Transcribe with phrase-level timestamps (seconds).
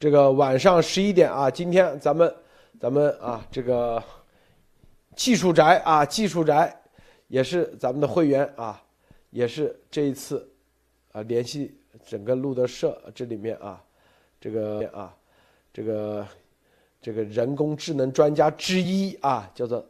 [0.00, 2.34] 这个晚上十一点啊，今天咱们
[2.80, 4.02] 咱们啊，这个
[5.14, 6.74] 技术宅啊，技术宅
[7.28, 8.82] 也是咱们的会员啊，
[9.28, 10.50] 也是这一次
[11.12, 13.78] 啊联系整个路德社这里面啊，
[14.40, 15.14] 这个啊，
[15.70, 16.26] 这个
[17.02, 19.86] 这个人工智能专家之一啊，叫做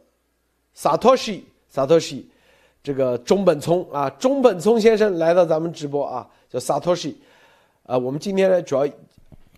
[0.73, 2.29] 萨托西萨托西，
[2.83, 7.21] 这个中本聪啊，中本聪先生来到咱们直播啊，叫萨托西。
[7.83, 8.85] 啊，我们今天呢，主要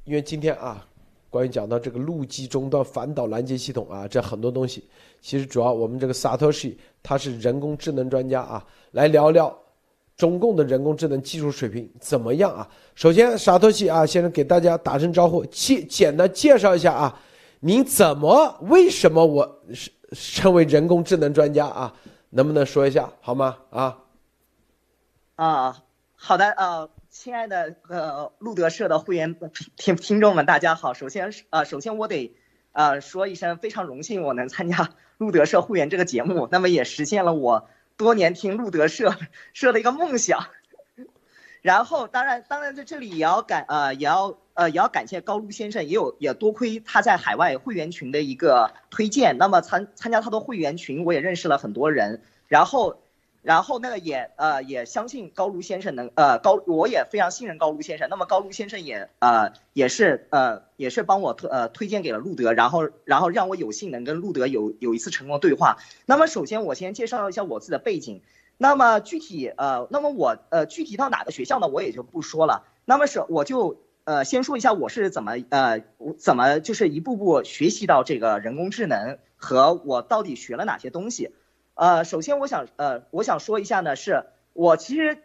[0.05, 0.85] 因为今天啊，
[1.29, 4.83] 关于讲到这个陆基终端反导拦截系统啊，这很多东西，
[5.21, 9.57] 其实主要我们这个萨托西他是人工智能专家啊，来聊聊
[10.17, 12.69] 中共的人工智能技术水平怎么样啊？
[12.95, 17.19] 首先，萨托西啊，先生给大家打声招呼，介简单介绍一下啊，
[17.61, 21.93] 您怎么为什么我是称为人工智能专家啊？
[22.31, 23.57] 能不能说一下好吗？
[23.69, 23.97] 啊？
[25.35, 25.83] 啊，
[26.15, 26.89] 好的，呃。
[27.13, 29.35] 亲爱的呃路德社的会员
[29.77, 30.95] 听听众们，大家好。
[30.95, 32.35] 首先呃，首先我得
[32.71, 34.89] 呃说一声非常荣幸我能参加
[35.19, 39.15] 路德社会员这个节目，那么也实现了我多年听路德社
[39.53, 40.47] 社的一个梦想。
[41.61, 52.23] 然后当然当然在这里也要感呃也要呃也要感谢高露先生，也有也多亏他在海外会员群的一个推荐，那么参参加他的会员群，我也认识了很多人。
[52.47, 53.02] 然后。
[53.43, 65.77] 然后那个也呃也相信高卢先生能呃高我也非常信任高卢先生，那么高卢先生也呃也是呃也是帮我推呃推荐给了路德，然后然后让我有幸能跟路德有有一次成功的对话。
[66.05, 68.21] 那么首先我先介绍一下我自己的背景，
[68.57, 75.83] 那么具体呃那么我呃具体到哪个学校呢我也就不说了，那么是我就呃先说一下我是怎么呃
[76.17, 81.31] 怎么就是一步步学习到这个人工智能和我到底学了哪些东西。
[81.75, 85.17] 呃，首先我想，呃，我想说一下呢，是我其实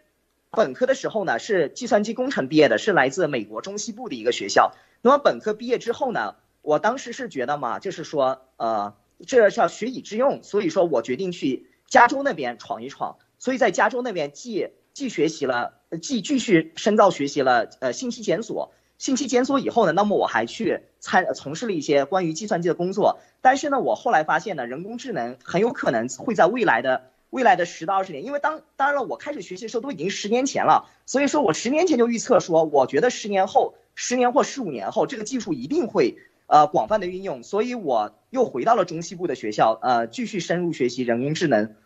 [0.50, 4.72] 本科的时候呢是计算机工程毕业的，是来自美国中西部的一个学校。
[5.02, 8.94] 那么本科毕业之后呢，我当时是觉得嘛，就是说，呃，
[9.26, 13.18] 这是要学以致用，所以说我决定去加州那边闯一闯。
[13.38, 18.72] 所以在加州那边既既学习了，既继续深造学习了，呃，信息检索。
[18.98, 23.20] 信息检索以后呢，那么我还去参从事了一些关于计算机的工作。
[23.40, 36.16] 但是呢，我后来发现呢，人工智能很有可能会在未来的未来的十到二十年，因为当当然了，我开始学习的时候都已经十年前了，所以说我十年前就预测说，我觉得十年后、十年或十五年后，这个技术一定会
[36.46, 41.76] 呃广泛的运用，所以我又回到了中西部的学校，呃，继续深入学习人工智能。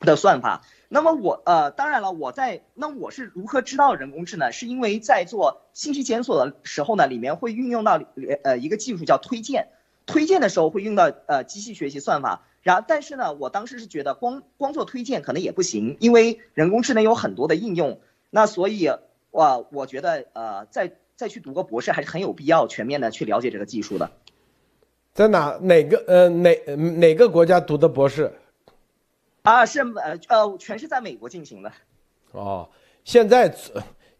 [0.00, 0.62] 的算法。
[0.88, 4.52] 那么我呃，当然了，我在那我是如何知道人工智能？
[4.52, 8.00] 是因为在做信息检索的时候呢，里面会运用到
[8.44, 9.68] 呃一个技术叫推荐，
[10.06, 12.42] 推荐的时候会用到呃机器学习算法。
[12.62, 18.00] 然后，但是呢，我当时是觉得光光做推荐可能也不行，因为人工智能有很多的应用。
[18.30, 18.88] 那所以，
[19.30, 24.10] 我我觉得呃，再再去读个博士还是很有必要全面的去了解这个技术的。
[25.14, 28.32] 在哪哪个呃哪哪个国家读的博士？
[29.46, 31.70] 啊，是呃呃，全是在美国进行的。
[32.32, 32.68] 哦，
[33.04, 33.54] 现在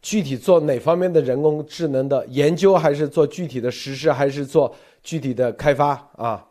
[0.01, 6.47] 具体做哪方面的人工智能的研究，还是做具体的实施，还是做具体的开发啊？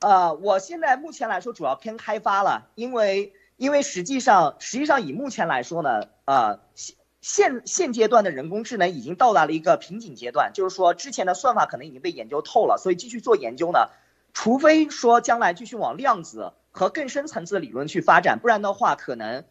[0.00, 13.90] 呃，我现在目前来说主要偏开发了，因为因为实际上实际上以目前来说呢，呃现现现阶段的人工智能已经到达了一个瓶颈阶段，就是说之前的算法可能已经被研究透了，所以继续做研究呢，
[14.32, 16.52] 除非说将来继续往量子。
[16.70, 19.44] 和更深层次的理论去发展，不然的话，可能，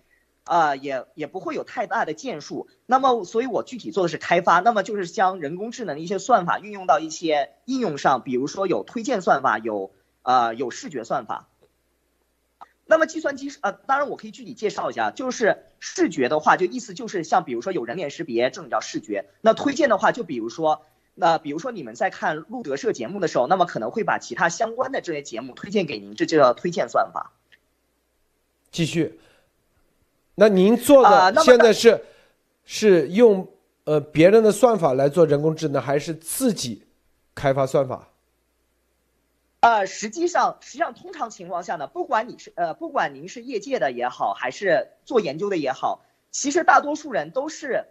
[0.45, 2.69] 啊，也也不会有太大的建树。
[2.85, 11.49] 那么，所以我具体做的是开发，那么就是将人工智能的一些算法运用到一些应用上，比如说有推荐算法，有啊有视觉算法。
[12.85, 19.25] 那么计算机呃，当然我可以具体介绍一下，就是视觉的话，就意思就是像比如说有人脸识别这种叫视觉。
[19.41, 20.85] 那推荐的话，就比如说。
[21.19, 27.31] 那比如说你们在看路德社节目的时候，那么可能会把其他相关的这些节目推荐给您，这就叫推荐算法。
[28.69, 29.19] 继续。
[30.35, 32.06] 那您做的现在是
[32.66, 33.50] 是用
[33.85, 36.83] 呃别人的算法来做人工智能，还是自己
[37.33, 38.09] 开发算法？
[39.62, 47.86] 呃，实际上实际上通常情况下呢，不管你是呃不管您是业界的也好，还是做研究的也好，其实大多数人都是。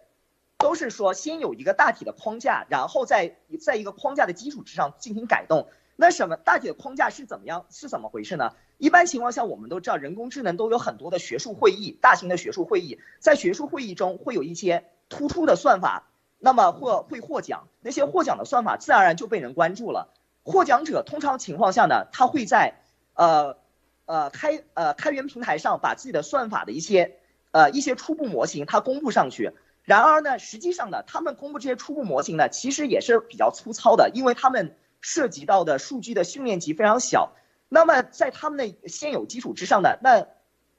[0.57, 5.67] 都是说先有一个大体的框架，然后在在一个框架的基础之上进行改动。
[5.95, 7.65] 那什么大体的框架是怎么样？
[7.69, 8.51] 是怎么回事呢？
[8.77, 20.13] 一般情况下，我们都知道人工智能都有很多的学术会议，大型的学术会议，在学术会议中会有一些突出的算法，那么或会获奖，那些获奖的算法自然而然就被人关注了。
[20.43, 22.75] 获奖者通常情况下呢，他会在
[23.15, 23.57] 呃
[24.05, 27.17] 呃开呃开源平台上把自己的算法的一些
[27.49, 29.53] 呃一些初步模型他公布上去。
[29.87, 37.31] 然而呢，实际上呢，他们公布这些初步模型呢，其实也是比较粗糙的，因为他们涉及到的数据的训练集非常小。
[37.69, 40.27] 那么在他们的现有基础之上呢，那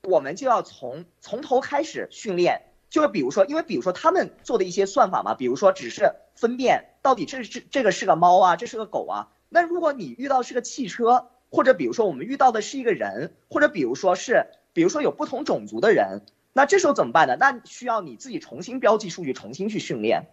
[0.03, 2.67] 我们就要从从头开始训练。
[2.91, 9.29] 就比如说，因为比如说他们做的一些算法嘛，比如说只是分辨到底这是这个是个猫啊，这是个狗啊。
[9.49, 17.37] 那如果你遇到是个汽车，或者比如说我们遇到的是一个人，或者比如说是比如说有不同种族的人，那这时候怎么办呢？
[17.39, 20.27] 那需要你自己重新标记数据，重新去训练。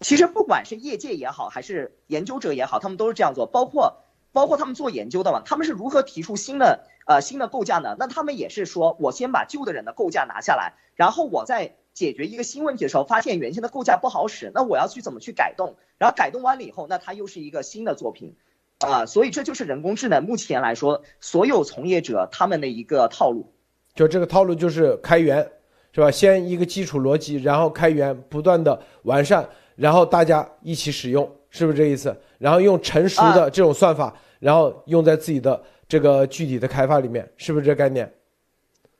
[0.00, 3.46] 其实不管是业界也好，还是研究者也好，他们都是这样做。
[3.46, 3.98] 包括
[4.32, 7.96] 包括他们做研究的嘛，他们是如何提出新的呃新的构架呢？
[7.98, 11.76] 那他们也是说我先把旧的人的构架拿下来，然后我再。
[11.92, 15.74] 解决一个新问题的时候，发现原先的构架不好使，那我要去怎么去改动？
[15.98, 18.36] 然后改动完了以后，那它又是一个新的作品，
[18.78, 23.52] 啊，所以这就是人工智能目前来说所有从业者他们的一个套路。
[24.00, 25.46] 就这个套路就是开源，
[25.92, 26.10] 是吧？
[26.10, 32.16] 先一个基础逻辑，然后开源，不断的完善，然后大家一起使用，是不是这意思？
[32.38, 38.10] 然后用成熟的这种算法，然后用在自己的这个具体的开发里面，是不是这概念？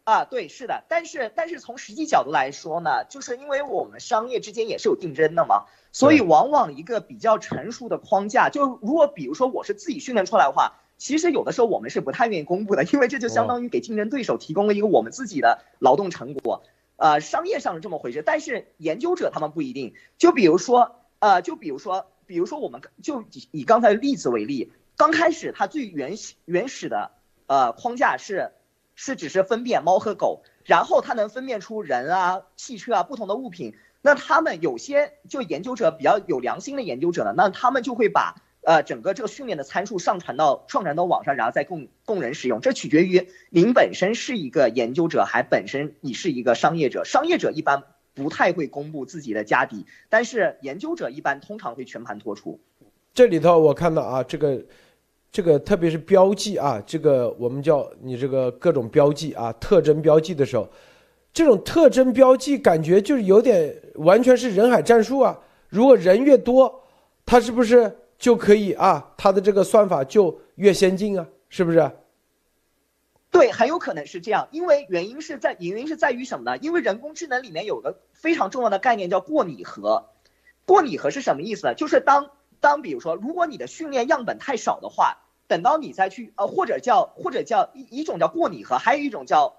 [0.05, 16.63] 啊，对，是的，但是但是从实际角度来说呢，就是因为我们商业之间也是有竞争的嘛，所以往往一个比较成熟的框架，就如果比如说我是自己训练出来的话，其实有的时候我们是不太愿意公布的，因为这就相当于给竞争对手提供了一个我们自己的劳动成果，
[16.97, 27.11] 呃，商业上是这么回事，但是研究者他们不一定，就比如说，呃，就比如说，比如说我们就以刚才的例子为例，刚开始它最原始原始的
[27.47, 28.53] 呃框架是。
[29.03, 33.75] 是只是分辨猫和狗，然后它能分辨出人啊、汽车啊不同的物品。
[34.03, 42.61] 那他们有些就研究者比较有良心的研究者呢，那他们就会把呃整个这个训练的参数上传到上传到网上，然后再供供人使用。
[42.61, 47.05] 这取决于您本身是一个研究者，还本身你是一个商业者。
[47.05, 47.83] 商业者一般
[48.15, 52.61] 不太会公布自己的家底，但是研究者一般通常会全盘托出。
[53.15, 54.65] 这里头我看到啊，这个。
[55.33, 60.69] 这个特别是标记啊，这个我们叫你这个各种标记啊，特征标记的时候，
[61.33, 65.39] 这种特征标记感觉就是有点完全是人海战术啊。
[65.69, 66.83] 如果人越多，
[67.25, 69.13] 它是不是就可以啊？
[69.17, 71.27] 它的这个算法就越先进啊？
[71.49, 71.91] 是不是？
[73.33, 74.47] 对，很有可能是这样。
[74.53, 76.57] 因为原因是在原因是在于什么呢？
[76.59, 80.11] 因为人工智能里面有个非常重要的概念叫过拟合。
[80.65, 81.75] 过拟合是什么意思呢？
[81.75, 82.31] 就是当。
[82.63, 89.57] 当比如说，如果你的训练样本太少的话，等到你再去呃，或者叫或者叫一一种叫过拟合，还有一种叫，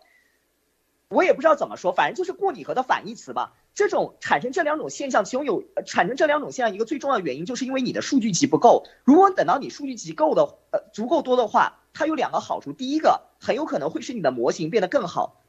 [1.12, 3.54] 我也不知道怎么说，反正就是过拟合的反义词吧。
[3.76, 8.88] 这种产生这两种现象，其中有产生这两种现象一个最重要的原因，就是因为你的数据集不够。
[9.04, 15.42] 如果等到你数据集够的呃足够多的话，它有两个好处，第一个很有可能会使你的模型变得更好。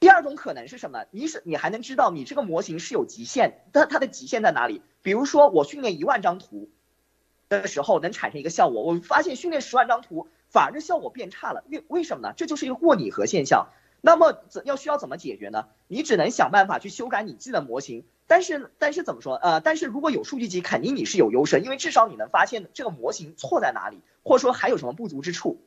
[0.00, 1.04] 第二种可能是什么？
[1.12, 4.82] 你是你还能知道你这个模型是有极限，但它的极限在哪里？
[5.02, 6.68] 比如说我训练一万张图。
[7.46, 12.34] 的时候能产生一个效果，我发现训练十万张图反而这效果变差了，为为什么呢？
[12.36, 13.68] 这就是一个过拟合现象。
[14.06, 15.68] 那么怎要需要怎么解决呢？
[15.88, 18.04] 你只能想办法去修改你自己的模型。
[18.26, 19.36] 但是但是怎么说？
[19.36, 25.58] 呃，但是如果有数据集，肯定你是有优势，因为至少你能发现这个模型错在哪里，或者说还有什么不足之处。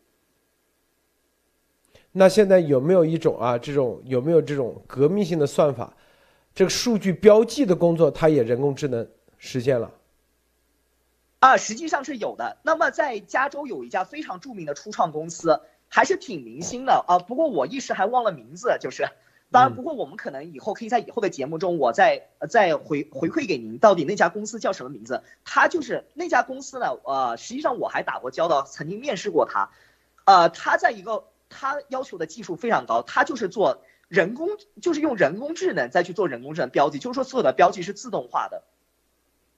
[2.12, 5.96] 那现在有没有一种啊，这种有没有这种革命性的算法？
[6.54, 9.08] 这个数据标记的工作，它也人工智能
[9.40, 9.92] 实现了。
[11.40, 12.58] 啊，实际上是有的。
[12.62, 17.20] 那么在加州有一家非常著名的初创公司，还是挺明星的啊。
[17.20, 19.10] 不过我一时还忘了名字，就是，
[19.52, 25.24] 当然，不过我们可能以后可以在以后的节目中，我再再回回馈给您，到底那家公司叫什么名字？
[25.46, 29.70] 他就是那家公司呢，呃，实际上我还打过交道，曾经面试过他。
[30.26, 34.50] 呃，他在一个他要求的技术非常高，他就是做人工，
[34.82, 38.64] 就是用人工智能再去做人工智能标记，就是说所有的标记是自动化的。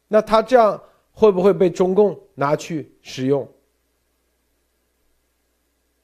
[0.08, 0.82] 那他这样。
[1.12, 3.52] 会不会被中共拿去使用？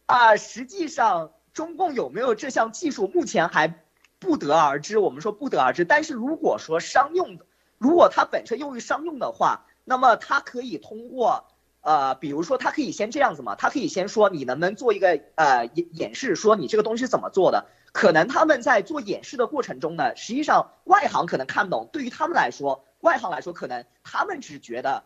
[0.05, 3.83] 啊，实际上中共有没有这项技术，目前还
[4.19, 4.97] 不得而知。
[4.97, 7.39] 我们说不得而知，但是如果说商用，
[7.77, 11.45] 如果它本身用于商用的话，那么它可以通过，
[11.81, 17.65] 呃，比如说它可以先这样子嘛，它可以先说你能不能做一个呃演演示，说你这个东西怎么做的。
[17.91, 22.85] 可能他们在做演示的过程中呢，实际上外行可能看不懂，对于他们来说。
[23.01, 25.03] 外行来说，可能他们只觉得，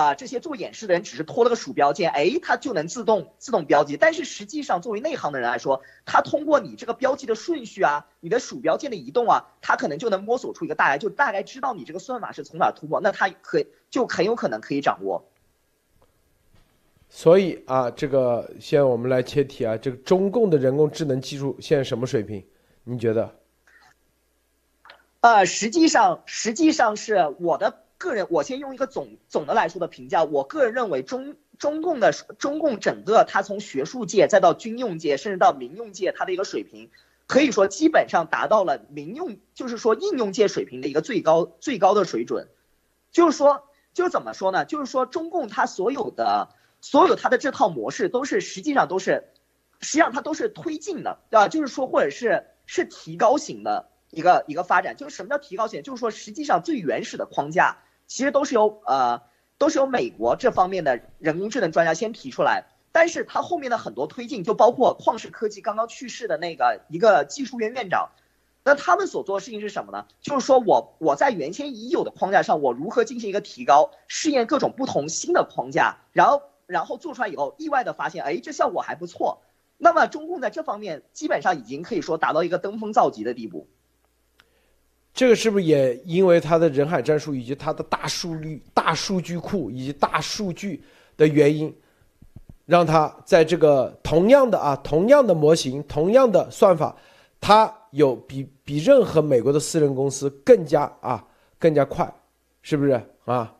[0.00, 3.98] 啊，这些做演示的人只是拖了个鼠标键，哎，他就能自动自动标记。
[3.98, 15.28] 但是实际上，作为内行的人来说，他通过你这个标记的顺序啊，你的鼠标键的移动啊，他可能就能摸索出一个大概，就大概知道你这个算法是从哪突破，那他可就很有可能可以掌握。
[17.10, 22.42] 所以啊，这个现在我们来切题啊，这个中共的人工智能技术现在什么水平？
[22.84, 23.36] 你觉得？
[25.20, 36.90] 呃，实际上实际上是我的个人，我先用一个总总的来说的评价，我个人认为中中共的中共整个它从学术界再到军用界，甚至到民用界，它的一个水平，
[37.28, 42.48] 可以说基本上达到了民用，就是说应用界水平的一个最高最高的水准。
[43.12, 44.64] 就是说，就是怎么说呢？
[44.64, 46.48] 就是说中共它所有的
[46.80, 49.28] 所有它的这套模式都是实际上都是。
[49.82, 51.48] 实际上它都是推进的，对吧？
[51.48, 54.94] 就是说，或者是是提高型的一个一个发展。
[54.94, 55.82] 就是什么叫提高型？
[55.82, 57.78] 就是说，实际上最原始的框架
[58.10, 59.22] 其实都是由呃
[59.56, 68.10] 都是由美国这方面的人工智能专家先提出来，但是它后面的很多推进，就包括旷视科技刚刚去世的那个一个技术院院长，
[68.64, 70.06] 那他们所做的事情是什么呢？
[70.20, 79.40] 就是说我我在原先已有的框架上，我如何进行一个提高，试验各种不同新的框架，然后然后做出来以后，意外的发现，哎，这效果还不错。
[79.78, 83.68] 那么中共在这方面基本上已经可以说达到一个登峰造极的地步。
[85.12, 90.82] 这个是不是也因为它的人海战术以及它的大数据、大数据库以及大数据
[91.16, 91.74] 的原因，
[92.66, 96.96] 让它在这个同样的啊同样的模型、同样的算法，
[97.40, 101.26] 它有比比任何美国的私人公司更加啊
[101.58, 102.12] 更加快，
[102.62, 103.54] 是不是啊？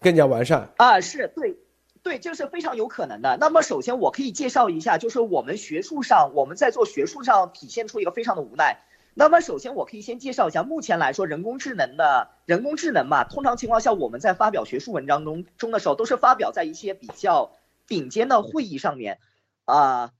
[0.00, 1.00] 更加完善啊？
[1.00, 1.56] 是对。
[2.02, 3.38] 对，这是非常有可能的。
[3.40, 8.76] 那么，首先我可以介绍一下，就是我们学术上，我们在做学术上体现出一个非常的无奈。
[9.16, 17.52] 那么，首先我可以先介绍一下，目前来说，人工智能的人工智能嘛，通常情况下，我们在发表学术文章中中的时候，都是发表在一些比较
[17.86, 19.20] 顶尖的会议上面。
[19.66, 20.10] 啊，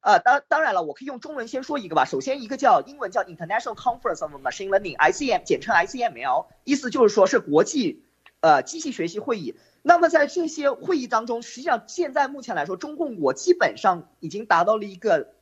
[0.00, 2.04] 啊，当当然了，我可以用中文先说一个吧。
[2.04, 8.04] 首先，一个叫英文叫 International Conference of Machine Learning（ICM），简称 ICML，意思就是说是国际
[8.40, 9.56] 呃机器学习会议。
[9.82, 15.34] 那么在这些会议当中，实际上现在目前来说，中共国基本上已经达到了一个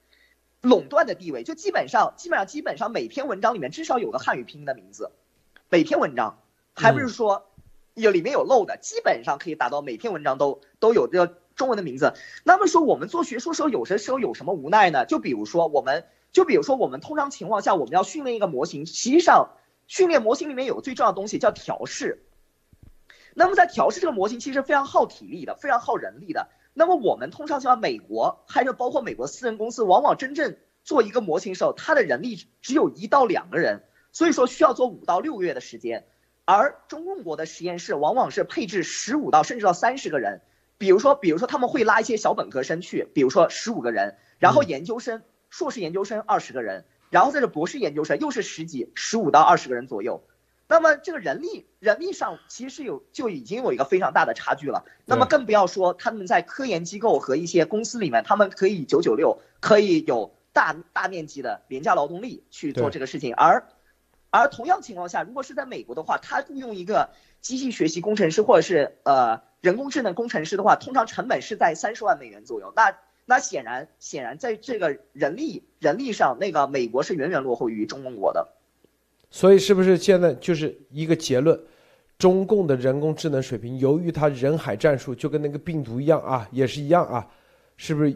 [0.62, 5.10] 垄断的地位，就基本上基本上基本上每篇文章里面至少有个汉语拼音的名字，
[5.68, 6.42] 每篇文章
[6.74, 7.50] 还不是说
[7.94, 12.12] 有里面有漏的，基本上可以达到每篇文章都都有这个中文的名字。
[12.44, 15.06] 那么说我们做学术时候，有些时候有什么无奈呢？
[15.06, 22.26] 就比如说我们就比如说我们通常情况下我们要训练一个模型，实际上训练模型里面有个最重要的东西叫调试。
[23.32, 26.48] 那么在调试这个模型其实非常耗体力的，非常耗人力的。
[26.72, 36.06] 那么我们通常像美国，还有包括美国私人公司，往往真正做一个模型时候，它的人力只有一到两个人，所以说需要做五到六个月的时间。
[36.44, 40.40] 而中共国的实验室往往是配置十五到甚至到三十个人，
[40.78, 50.24] 比如说，比如说他们会拉一些小本科生去，比如说十五个人，然后研究生、硕士研究生二十个人，然后在这博士研究生又是十几、十五到二十个人左右。
[50.70, 54.84] 那么这个人力人力上其实有就已经有一个非常大的差距了。
[55.04, 63.34] 那么更不要说他们在科研机构和一些公司里面，他们可以九九六，可以有大大面积的廉价劳动力去做这个事情。
[63.34, 63.66] 而
[64.30, 67.10] 而同样情况下，如果是在美国的话，他雇佣一个
[67.40, 72.72] 机器学习工程师或者是呃人工智能工程师的话，通常成本是在三十万美元左右。
[72.76, 78.46] 那那显然显然在这个人力人力上，那个美国是远远落后于中国的。
[79.30, 81.58] 所以是不是现在就是一个结论？
[82.18, 87.26] 中共的人工智能水平，由于它人海战术，就跟那个病毒一样啊，也是一样啊，
[87.78, 88.14] 是不是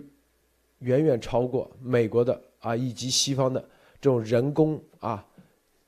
[0.80, 3.62] 远远超过美国的啊，以及西方的
[4.02, 5.24] 这种人工啊，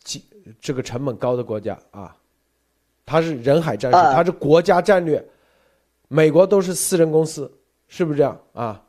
[0.03, 0.19] 这
[0.59, 2.17] 这个成本高的国家啊？
[3.05, 5.23] 它是人海战术，它是国家战略，
[6.09, 7.53] 美国都是私人公司，
[7.87, 8.83] 是不是这样啊？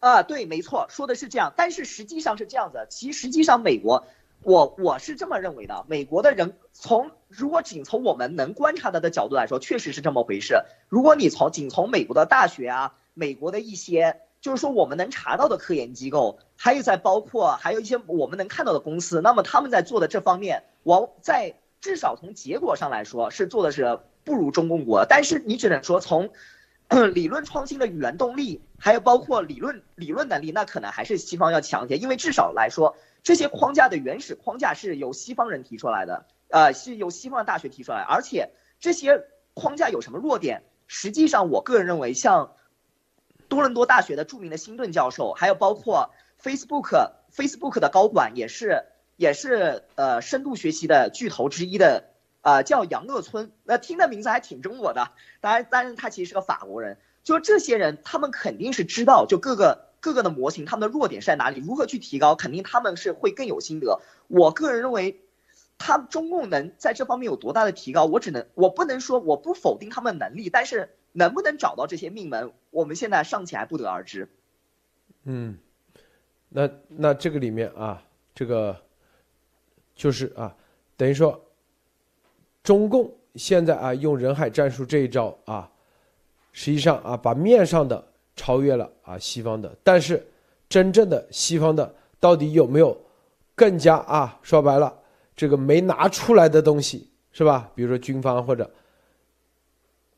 [0.00, 4.04] 啊，对，没错，说的是这样，但是实际上是这样子，其实际上美国。
[4.44, 10.64] 我我是这么认为的，美国的人从如果仅从我们能观察到的角度来说，确实是这么回事。
[10.88, 25.06] 如果你从仅从美国的大学啊，美国的一些就是说我们能查到的科研机构，还有在包括还有一些我们能看到的公司，那么他们在做的这方面，往在至少从结果上来说是做的是不如中共国。
[25.08, 26.30] 但是你只能说从
[27.14, 32.96] 理论创新的原动力，还有包括理论理论能力，那可能还是西方要强一些，因为至少来说。
[33.22, 38.50] 这些框架的原始框架是由西方人提出来的，呃，是由西方的大学提出来，而且
[38.80, 39.24] 这些
[39.54, 40.64] 框架有什么弱点？
[40.88, 42.56] 实际上，我个人认为，像
[43.48, 46.10] 多伦多大学的著名的辛顿教授，还有包括
[46.42, 48.86] Facebook Facebook 的高管，也是
[49.16, 52.10] 也是呃深度学习的巨头之一的，
[52.40, 56.98] 呃，叫杨乐村，那听的名字还挺中国的，当然，但是他其实是个法国人。
[57.22, 59.91] 就这些人，他们肯定是知道，就各个。
[60.02, 61.60] 各个的模型，他们的弱点是在哪里？
[61.60, 62.34] 如何去提高？
[62.34, 64.00] 肯定他们是会更有心得。
[64.26, 65.20] 我个人认为，
[65.78, 68.04] 他中共能在这方面有多大的提高？
[68.04, 74.28] 我只能，我不能说我不否定他们能力，但是能不能找到这些命门，我们现在尚且还不得而知。
[75.22, 75.56] 嗯，
[76.48, 78.02] 那那这个里面啊，
[78.34, 78.76] 这个
[79.94, 80.52] 就是啊，
[80.96, 81.40] 等于说，
[82.64, 85.70] 中共现在啊用人海战术这一招啊，
[86.50, 90.24] 实际上啊把面上的超越了啊西方的，但是
[90.68, 92.96] 真正的西方的到底有没有
[93.54, 94.92] 更加啊说白了
[95.36, 97.70] 这个没拿出来的东西是吧？
[97.74, 98.70] 比如说军方或者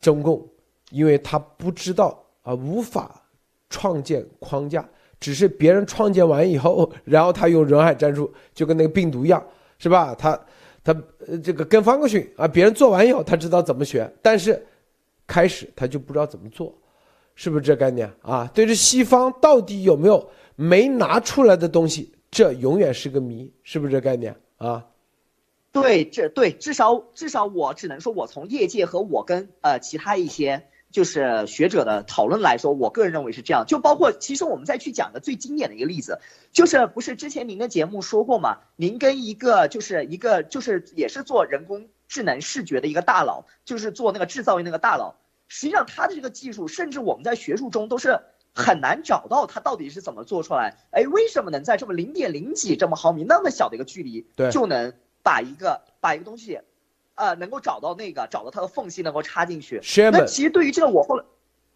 [0.00, 0.46] 中共，
[0.90, 3.22] 因为他不知道啊无法
[3.70, 9.44] 创建框架，只是别人创建完以后，然后他用人海战术，就跟那个病毒一样。
[9.76, 10.14] 是吧？
[10.14, 10.40] 他
[10.84, 10.94] 他
[11.42, 14.64] 这个跟方克逊啊，别人做完以后，他知道怎么学，但是
[15.26, 16.72] 开始他就不知道怎么做，
[17.34, 18.50] 是不是这概念啊？
[18.54, 24.86] 对着西方到底有没有没拿出来的东西，这永远是个谜，是不是这概念啊？
[25.72, 30.66] 对，这对至少至少我只能说，我从业界和我跟呃其他一些。
[30.94, 33.64] 就是学者的讨论来说，我个人认为是这样。
[33.66, 36.20] 就包括其实我们再去讲的最经典的一个例子，
[36.52, 38.58] 就是不是之前您的节目说过吗？
[38.76, 45.16] 您跟一个就是一个就是也是做人工智能视觉的一个大佬，就是做那个制造业那个大佬。
[45.54, 48.18] 实际上它的这个技术，甚至我们在学术中都是
[48.52, 50.76] 很难找到它到底是怎么做出来。
[50.90, 54.92] 哎，为什么能在这么零点零几这么毫米那么小的一个距离，就能
[55.22, 56.58] 把一个把一个东西。
[57.14, 59.80] 呃，能够找到那个，找到它的缝隙，能够插进去。
[60.10, 61.24] 那其实对于这个，我后来，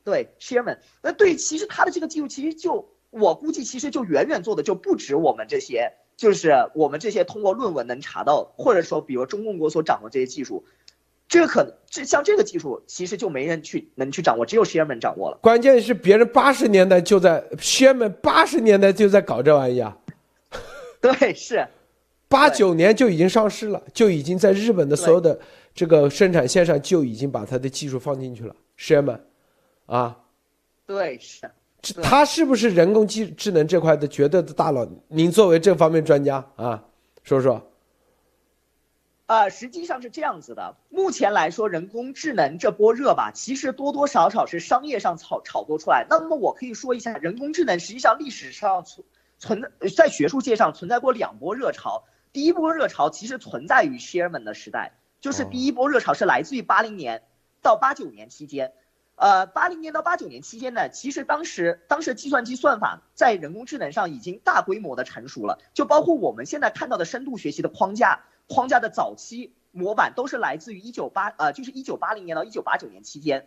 [0.02, 10.64] 对 Sherman，那对，其实它的这个技术，其实就我估计，其实就远远做的就不止我们这些，就是我们这些通过论文能查到，或者说，比如中共国所掌握这些技术，
[11.28, 15.38] 这个可能，这像这个技术，其实就没人去能去掌握，只有 Sherman 掌握了。
[15.42, 19.96] 关键是别人八十年代就在 Sherman 八十年代就在搞这玩意啊，
[21.00, 21.68] 对，是。
[22.28, 25.38] 八九年就已经上市了，就已经在日本的所有的
[25.74, 28.54] 这个生产线上就已经把它的技术放进去了。
[28.78, 29.20] Sherman，
[29.86, 30.16] 啊，
[30.86, 31.50] 对，是，
[32.02, 34.86] 他是不是人工智智能这块的绝对的大佬？
[35.08, 36.82] 您作为这方面专家啊，
[37.22, 37.62] 说说。
[39.28, 46.06] 呃，实际上是这样子的，目前来说，人工智能这波热吧，其实多多少少是商业上炒炒作出来。
[46.08, 49.06] 那么我可以说一下，人工智能实际上历史上存
[49.38, 52.04] 存在在学术界上存在过两波热潮。
[52.32, 57.22] 第一波热潮其实存在于 Sherman 的时代，就是第一波热潮是来自于八零年
[57.60, 58.72] 到八九年期间，
[59.16, 73.46] 呃，八零年到八九年期间呢，其实当时当时计算机算法在人工智能上已经大规模的成熟了，就包括我们现在看到的深度学习的框架，框架的早期模板都是来自于一九八呃，就是一九八零年到一九八九年期间，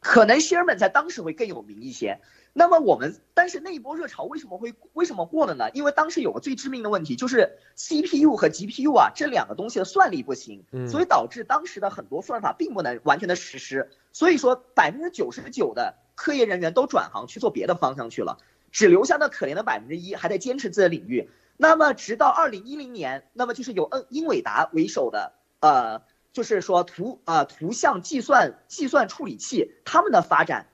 [0.00, 2.20] 可能 Sherman 在当时会更有名一些。
[2.56, 5.70] 那么我们，但是那一波热潮为什么会为什么过了呢？
[5.74, 13.90] 因为当时有个最致命的问题，就是 CPU 和 GPU 啊这两个东西的算力不行，所以导致当时的很多算法并不能完全的实施。
[14.12, 18.38] 所以说百分之九十九的科研人员都转行去做别的方向去了，
[18.70, 21.28] 只留下那可怜的百分之一还在坚持自己的领域。
[21.56, 30.68] 那么直到二零一零年，那么就是由恩英伟达为首的呃，就是说图啊图像计算计算处理器他们的发展。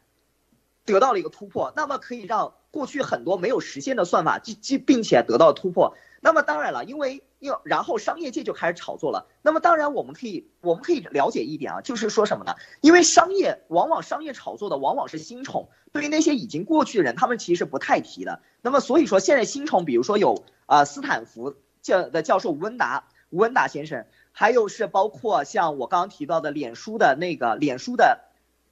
[0.86, 5.94] 得到了一个突破，那么可以让过去很多没有实现的算法，即即并且得到突破。
[6.20, 9.26] 那么当然了，因为又然后商业界就开始炒作了。
[9.42, 12.55] 那么当然我们可以我们可以了解一点啊，就是说什么呢？
[12.81, 18.40] 因为商业往往商业炒作的往往是新宠，对于那些已经过去的人，他们其实不太提的。
[18.62, 28.20] 那么所以说现在新宠，比如说有啊斯坦福教的教授吴文达吴文达先生，还有是包括像我刚刚提到的脸书的那个脸书的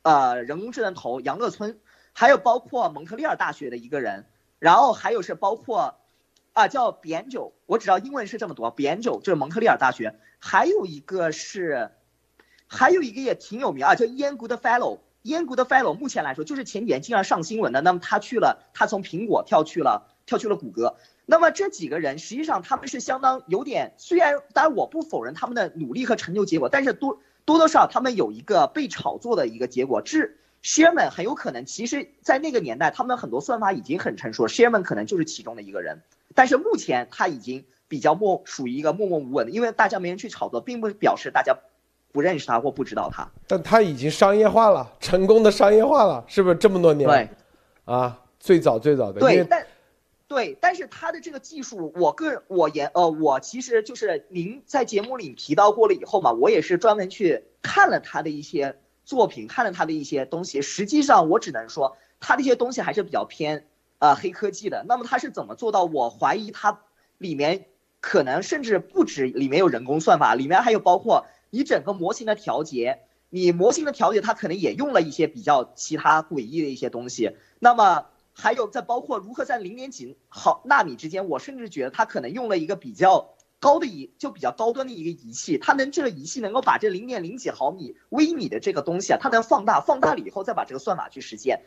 [0.02, 1.78] 呃人工智能头杨乐村。
[2.14, 4.26] 还有包括蒙特利尔大学的一个人，
[4.58, 6.00] 然后还有是包括，
[6.52, 11.90] 啊叫比安九，我只知道英文是这么读，比安九就是蒙特利尔大学，还有一个是，
[12.66, 30.38] 还有一个也挺有名啊，叫 Ian Goodfellow，Ian Goodfellow 目前来说就是前几年经常上新闻的，那么他去了，他从苹果跳去了，跳去了谷歌，那么这几个人实际上他们是相当有点，虽然当然我不否认他们的努力和成就结果，但是多多多少他们有一个被炒作的一个结果，是。
[30.60, 34.48] Sherman 很有可能，其实，在那个年代，他们很多算法已经很成熟。
[34.48, 36.02] Sherman 可能就是其中的一个人，
[36.34, 41.56] 但是目前他已经比较默，属于一个默默无闻的，因为大家没人去炒作，并不表示大家
[42.12, 43.28] 不认识他或不知道他。
[43.46, 47.08] 但他已经商业化了，成功的商业化了，是不是这么多年？
[47.08, 47.28] 对，
[47.84, 49.20] 啊，最早最早的。
[49.20, 49.66] 对，但
[50.26, 58.76] 对，但是他的这个技术，我个人我研呃，我其实就是您在节目里提到过了以后嘛，我也是专门去看了他的一些。
[59.08, 63.66] 作品看了他的一些东西，实际上我只能说他的一些东西还是比较偏
[63.98, 64.84] 呃黑科技的。
[64.88, 65.84] 那么他是怎么做到？
[65.84, 66.80] 我怀疑他
[67.18, 67.66] 里面
[68.00, 77.36] 可能甚至不止里面有人工算法，里面还有包括你整个模型的调节，你模型的调节，它可能也用了一些比较其他诡异的一些东西。
[77.58, 91.62] 那么还有在包括如何在零点几毫纳米之间，我甚至觉得他可能用了一个比较高的仪就比较高端的一个仪器，它能这个仪器能够把这零点零几毫米微米的这个东西啊，它能放大，放大了以后再把这个算法去实现。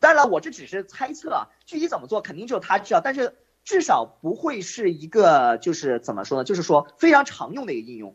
[0.00, 8.14] 当然了，我这只是猜测啊，具体怎么做肯定只有他知道，但是至少不会是一个就是怎么说呢，就是说非常常用的一个应用。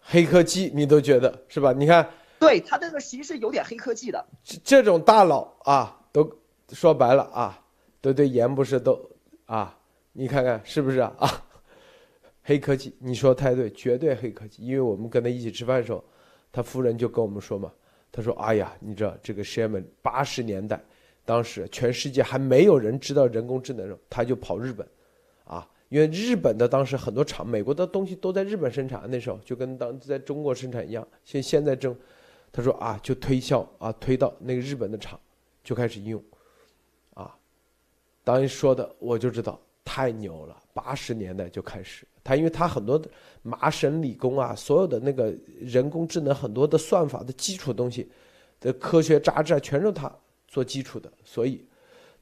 [0.00, 1.72] 黑科技你都觉得是吧？
[1.72, 2.08] 你看，
[2.38, 4.24] 对他这个其实是有点黑科技的。
[4.44, 6.38] 这这种大佬啊，都
[6.72, 7.60] 说白了啊，
[8.00, 9.10] 都对盐不是都
[9.46, 9.76] 啊，
[10.12, 11.12] 你看看是不是啊？
[11.18, 11.42] 啊，
[12.44, 14.64] 黑科技，你说太对，绝对黑科技。
[14.64, 16.04] 因为我们跟他一起吃饭的时候，
[16.52, 17.72] 他夫人就跟我们说嘛，
[18.10, 20.80] 他说：“哎呀，你知道这个 Sherman 八十年代，
[21.24, 24.86] 当时全世界还没有人知道人工智能的时候，他就跑日本，
[25.44, 31.06] 啊。”因为日本的当时很多厂，美国的东西都在日本生产，那时候就跟当在中国生产一样。
[31.24, 31.96] 现现在正，
[32.50, 35.18] 他说啊，就推销啊，推到那个日本的厂，
[35.62, 36.24] 就开始应用，
[37.14, 37.32] 啊，
[38.24, 40.60] 当时说的我就知道太牛了。
[40.74, 43.08] 八十年代就开始，他因为他很多的
[43.42, 48.10] 麻省理工啊，所有的那个人工智能很多的算法的基础东西
[48.60, 50.12] 的科学杂志啊，全是他
[50.48, 51.64] 做基础的，所以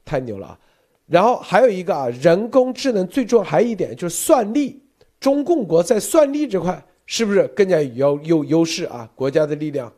[0.05, 0.59] 太牛了啊。
[1.07, 4.81] 然后还有一个啊，人工智能最重要还有一点就是算力，
[5.19, 9.09] 中共国在算力这块是不是更加有有优势啊？
[9.15, 9.91] 国家的力量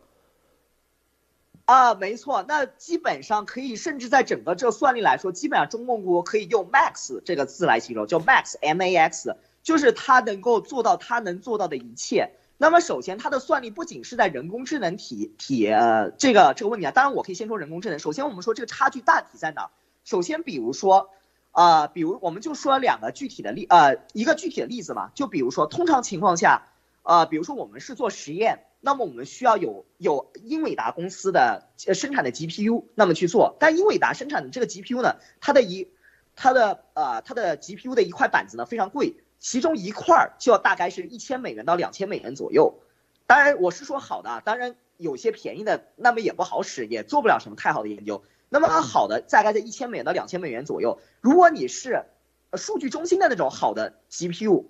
[1.65, 9.35] 啊，没错，那基本上可以，甚至在整个这算力来说，基本上中共国可以用 max 这个字来形容，叫 max M A X，
[9.67, 12.31] 就是它能够做到它能做到的一切。
[12.57, 17.99] 那么首先，它的算力不仅是在人工智能体体呃这个这个问题啊，当然我可以先说人工智能。
[17.99, 19.69] 首先我们说这个差距大体在哪？
[20.05, 21.09] 首先，比如说，
[21.51, 26.69] 啊，比如我们就说两个具体的例，呃，一个具体的例子嘛，就比如说，通常情况下，
[27.03, 33.57] 呃，比如说我们是做实验，那么我们需要有有英伟达公司的生产的 GPU，那么去做。
[33.59, 35.89] 但英伟达生产的这个 GPU 呢，它的一，
[36.37, 42.79] 它的呃，它的 GPU 的一块板子呢非常贵，其中一块就要大概是一千美元到两千美元左右。
[43.25, 48.23] 当然，我是说好的啊，当然有些便宜的，那么也不好使，也做不了什么太好的研究。
[48.49, 51.01] 那么好的大概在一千美元到两千美元左右。
[51.19, 52.05] 如果你是
[52.53, 54.65] 数据中心的那种好的 GPU，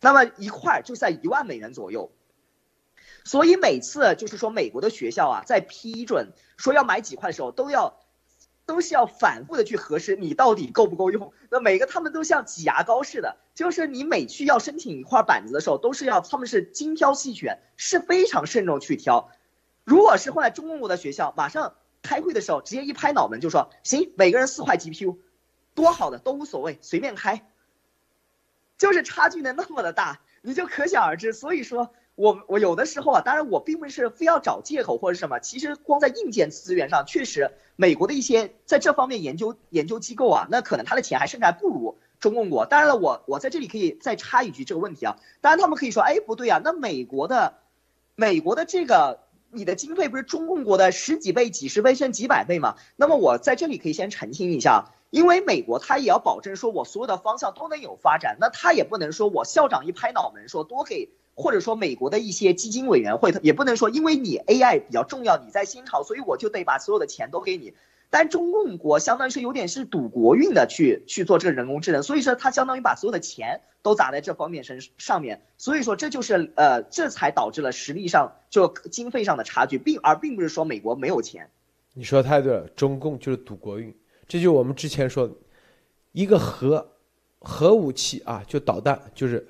[0.00, 2.12] 那么一块就在一万美元左右。
[3.24, 7.98] 所以每次就是说美国的学校啊，在批准说要买几块的时候，都要
[8.68, 11.32] 都是要反复的去核实你到底够不够用。
[11.48, 19.30] 那每个他们都像挤牙膏似的，就是你每去要申请一块板子的时候，都是要他们是精挑细选，是非常慎重去挑。
[19.84, 21.74] 如果是后来中国的学校，马上。
[22.00, 25.18] 开会的时候，直接一拍脑门就说：“行，每个人四块 GPU，
[25.74, 27.44] 多好的都无所谓，随便开。”
[28.78, 31.32] 就是差距呢那么的大，你就可想而知。
[31.32, 42.66] 所以说，我我有的时候啊，当然我并不是非要找借口或者什么，其实光在硬件资源上，确实美国的一些在这方面研究研究机构啊，那可能他的钱还甚至还不如中共国。
[42.66, 47.54] 当然了，我我在这里可以再插一句这个问题啊，当然他们可以说：“哎，不对啊，那美国的
[48.16, 52.76] 美国的这个。”你的经费不是中共国的十几倍、几十倍甚至几百倍吗？
[52.96, 67.74] 那么我在这里可以先澄清一下，因为美国他也要保证说我所有的方向都能有发展，那他也不能说我校长一拍脑门说多给，或者说美国的一些基金委员会，也不能说因为你 AI 比较重要，你在新潮，所以我就得把所有的钱都给你。
[68.10, 81.50] 但中共国相当于是有点是赌国运的去去做这个人工智能，所以说它相当于把所有的钱都砸在这方面身上面，所以说这就是呃这才导致了实力上就经费上的差距，并而并不是说美国没有钱。
[81.94, 83.94] 你说的太对了，中共就是赌国运，
[84.26, 85.34] 这就我们之前说的，
[86.12, 86.94] 一个核
[87.38, 89.46] 核武器啊，就导弹就是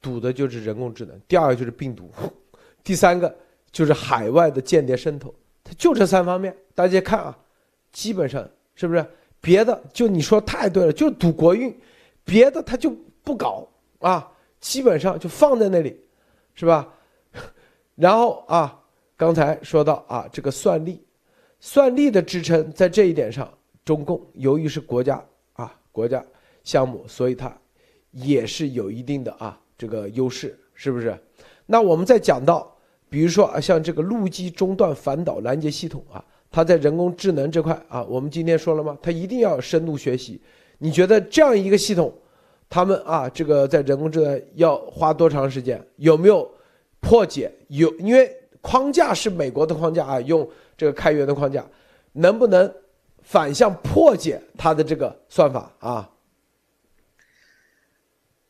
[0.00, 2.10] 赌的就是人工智能，第二个就是病毒，
[2.82, 3.34] 第三个
[3.70, 7.36] 就是海外的间谍渗透，它就这三方面，大家看啊。
[7.92, 9.04] 基本上是不是
[9.40, 9.82] 别的？
[9.92, 11.76] 就你说太对了，就赌国运，
[12.24, 12.88] 别的他就
[13.24, 14.30] 不搞啊。
[14.60, 16.00] 基本上就放在那里，
[16.54, 16.88] 是吧？
[17.96, 18.80] 然后啊，
[19.16, 21.02] 刚才说到啊，这个算力，
[21.58, 23.52] 算力的支撑在这一点上，
[23.84, 25.20] 中共由于是国家
[25.54, 26.24] 啊国家
[26.62, 27.52] 项目，所以它
[28.12, 31.18] 也是有一定的啊这个优势，是不是？
[31.64, 32.76] 那我们再讲到，
[33.08, 36.22] 比如说啊，像这个陆基中段反导拦截系统啊。
[36.52, 38.98] 它在人工智能这块啊，我们今天说了吗？
[39.00, 40.40] 它一定要深度学习。
[40.78, 42.12] 你觉得这样一个系统，
[42.68, 45.80] 他们啊，这个在人工智能要花多长时间？
[45.96, 46.50] 有没有
[46.98, 47.50] 破解？
[47.68, 48.28] 有，因为
[48.60, 51.64] 框架是美国的框架啊，用这个开源的框架，
[52.14, 52.68] 能不能
[53.22, 56.10] 反向破解它的这个算法啊？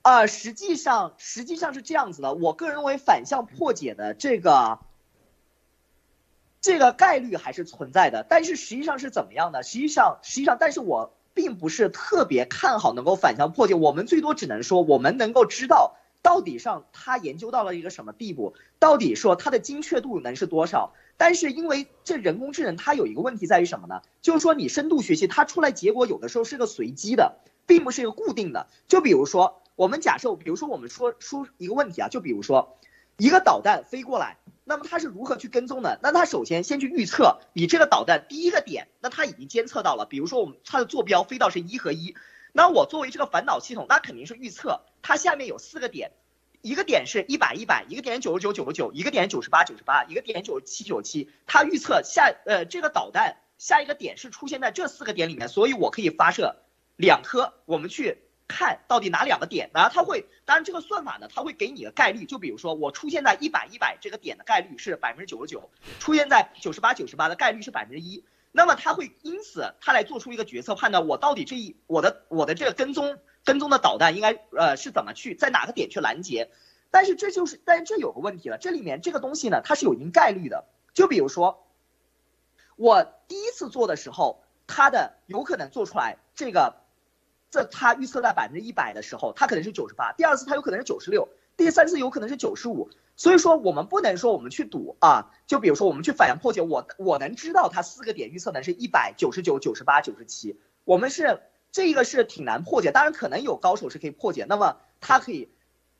[0.02, 2.34] 啊，实际上实际上是这样子的。
[2.34, 4.78] 我个人认为反向破解的这个。
[6.62, 9.62] 这个概率还是存在的，但是实际上是怎么样的？
[9.62, 13.72] 实际上，实际上，但是我并不是特别看好能够反向破解。
[13.72, 18.52] 我们最多只能说，我们能够知道到底上他研究到了一个什么地步？
[18.78, 20.92] 到底说它的精确度能是多少？
[21.16, 24.02] 但是因为这人工智能它有一个问题在于什么呢？
[24.20, 27.38] 就是说你深度学习它出来结果有的时候是个随机的，
[27.70, 28.66] 并不是一个固定的。
[28.88, 32.76] 就比如说我们假设，比如说我们说说一个问题啊，就比如说
[33.16, 36.00] 一个导弹飞过来，那么它是如何去跟踪的？
[36.02, 42.16] 那它首先先去预测你这个导弹第一个点，那它已经监测到了，比如说我们它的坐标飞到是一和一。
[42.52, 46.10] 那我作为这个反导系统，那肯定是预测它下面有四个点，
[46.62, 51.30] 一个点是一百一百，一个点九十九九十九，一个点九十八九十八，一个点九十七九十七。
[51.46, 56.56] 它预测下呃这个导弹下一个点是出现在这四个点里面，所以我可以发射
[57.00, 59.70] 两颗，我们去看到底哪两个点。
[59.72, 68.24] 然后它会，当然这个算法呢，它会给你的概率，就比如说我出现在一百一百这个点的概率是百分之九十九，出现在九十八九十八的概率是百分之一。
[68.52, 76.50] 那么他会因此他来做出一个决策判断，我到底这一我的我的这个跟踪跟踪的导弹应该呃是怎么去在哪个点去拦截？
[76.90, 80.64] 但是这就是但是这有个问题了，这里面这个东西呢它是有一定概率的。
[80.92, 81.64] 就比如说
[82.74, 86.74] 我第一次做的时候，它的有可能做出来这个，
[87.50, 92.90] 这它预测在百分之一百的时候，它可能是九十八；第二次它有可能是九十六；第三次有可能是九十五。
[93.16, 105.50] 所以说，我们不能说我们去赌啊，就比如说我们去反向破解，我我能知道它四个点预测的是一百九十九、九十八、九十七，我们是这个是挺难破解，当然可能有高手是可以破解，那么它可以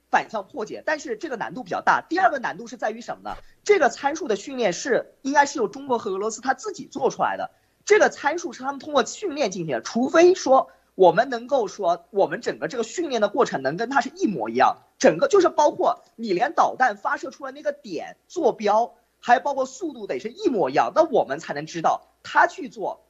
[0.09, 2.01] 反向破解，但是这个难度比较大。
[2.09, 3.37] 第二个难度是在于什么呢？
[3.65, 7.51] 这个参数的训练是应该是由中国和俄罗斯他自己做出来的，
[7.85, 10.71] 这个参数是他们通过训练进行的，除非说。
[10.95, 23.01] 我们能够说，我们整个这个训练的过程能跟它是一模一样，整个就是包括你连导弹发射出来那个点坐标，还包括速度得是一模一样，那我们才能知道他去做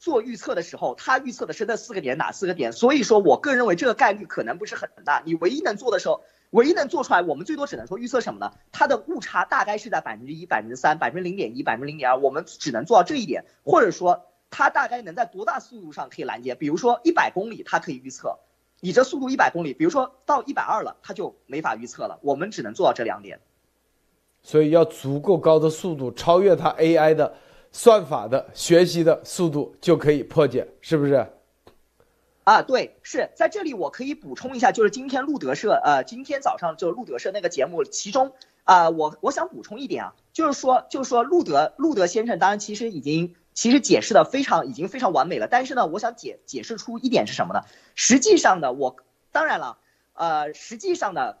[0.00, 2.72] 做预测的时候，他预测的是那四个点哪四个点。
[2.72, 5.22] 所以说我个人认为这个概率可能不是很大。
[5.24, 8.52] 你唯一能做的时候，唯一能做出来，我们最多只能说预测什么呢？
[8.72, 14.26] 它的误差大概是在百分之一、百分之三、百分之零点一、百分之零点二，我们只能做到这一点，或者说。
[14.50, 16.54] 它大概能在多大速度上可以拦截？
[16.56, 18.36] 比如说一百公里，它可以预测。
[18.80, 22.18] 你这速度一百公里，比如说到一百二了，它就没法预测了。
[22.22, 23.40] 我们只能做到这两点。
[24.42, 27.34] 所以要足够高的速度，超越它 AI 的
[27.70, 31.26] 算法的学习的速度，就可以破解，是不是？
[32.44, 38.32] 啊，对，是在这里我可以补充一下，就是今天路德社，呃，今天早上就路德社那个节目，其中
[38.64, 43.36] 啊，我我想补充一点啊，就是说，就是说路德路德先生，当然其实已经。
[43.60, 47.60] 其实解释的非常已经非常完美了，但是呢，我想解解释出一点是什么呢？
[47.94, 48.96] 实际上呢，我
[49.32, 49.76] 当然了，
[50.14, 51.34] 呃，实际上呢，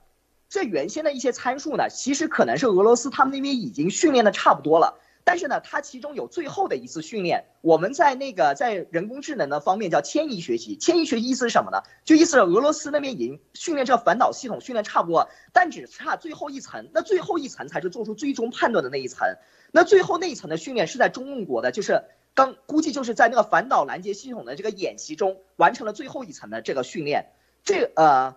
[0.50, 11.82] 这原先的一些参数呢，其实可能是俄罗斯他们那边已经训练的差不多了，但是呢，它其中有最后的一次训练，我们在那个在人工智能的方面叫迁移学习，迁移学习意思是什么呢？
[12.04, 19.36] 就意思是俄罗斯那边已经训练这个反导系统训练差不多，但只差最后一层，那最后一层才是做出最终判断的那一层。
[19.72, 22.02] 那最后那一层的训练是在中共国的，就是
[22.34, 27.26] 刚估计就是在那个反导拦截系统的这个演习中完成了最后一层的这个训练。
[27.62, 28.36] 这呃，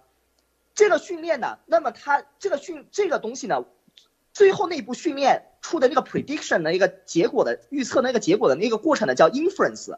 [0.76, 3.64] 这个训练呢，那么它这个训这个东西呢，
[4.34, 9.98] 最后那一步训练出的那个 prediction 的一个结果的预测那个结果的那个过程呢，叫 inference。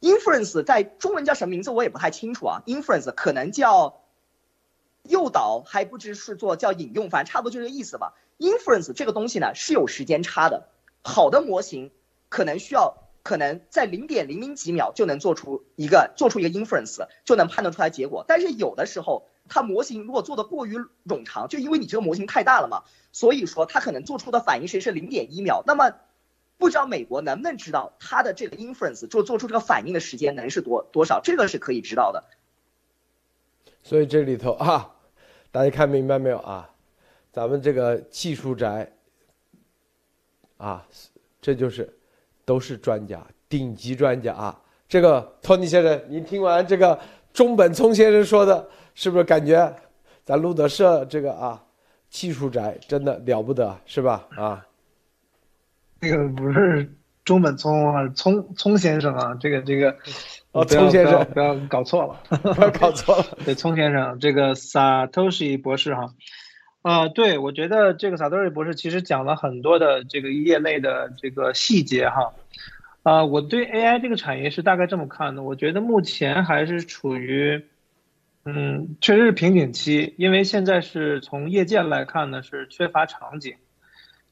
[0.00, 2.62] inference 在中文叫什么名字我也不太清楚啊。
[2.66, 4.00] inference 可能叫
[5.02, 8.14] 诱导，还不知是做叫引用，反正差不多就这个意思吧。
[8.38, 10.68] inference 这个东西呢是有时间差的，
[11.02, 11.90] 好的模型
[12.28, 25.62] 可能需要可能在零点零零几秒就能做出一个做出一个 inference 就能判断出来结果，但是有的时候它模型如果做的过于冗长，就因为你这个模型太大了嘛，所以说它可能做出的反应时间是零点一秒。
[25.66, 25.92] 那么
[26.56, 31.20] 不知道美国能不能知道它的这个 inference 就做出这个反应的时间能是多多少？
[31.22, 32.24] 这个是可以知道的。
[33.82, 34.90] 所以这里头啊，
[35.50, 36.70] 大家看明白没有啊？
[37.30, 38.90] 咱们这个技术宅，
[40.56, 40.86] 啊，
[41.40, 41.94] 这就是
[42.44, 44.60] 都是专家，顶级专家啊！
[44.88, 46.98] 这个托尼先生，您听完这个
[47.32, 49.74] 中本聪先生说的，是不是感觉
[50.24, 51.62] 咱路德社这个啊
[52.10, 54.26] 技术宅真的了不得，是吧？
[54.36, 54.66] 啊，
[56.00, 59.96] 那个不是中本聪啊，聪聪先生啊，这个这个，
[60.52, 66.12] 哦，聪先生不要搞错了，不要搞错了， 对，聪先生，这个 Satoshi 博士哈。
[66.82, 72.32] 啊，对，我觉得这个萨多瑞博士其实讲了很多的这个业内的这个细节哈。
[73.04, 77.64] 啊，我对 AI 这个产业是大概这么看的，我觉得目前还是处于，
[78.44, 83.54] 嗯，确实是瓶颈期，因为现在是从业界来看呢，是缺乏场景，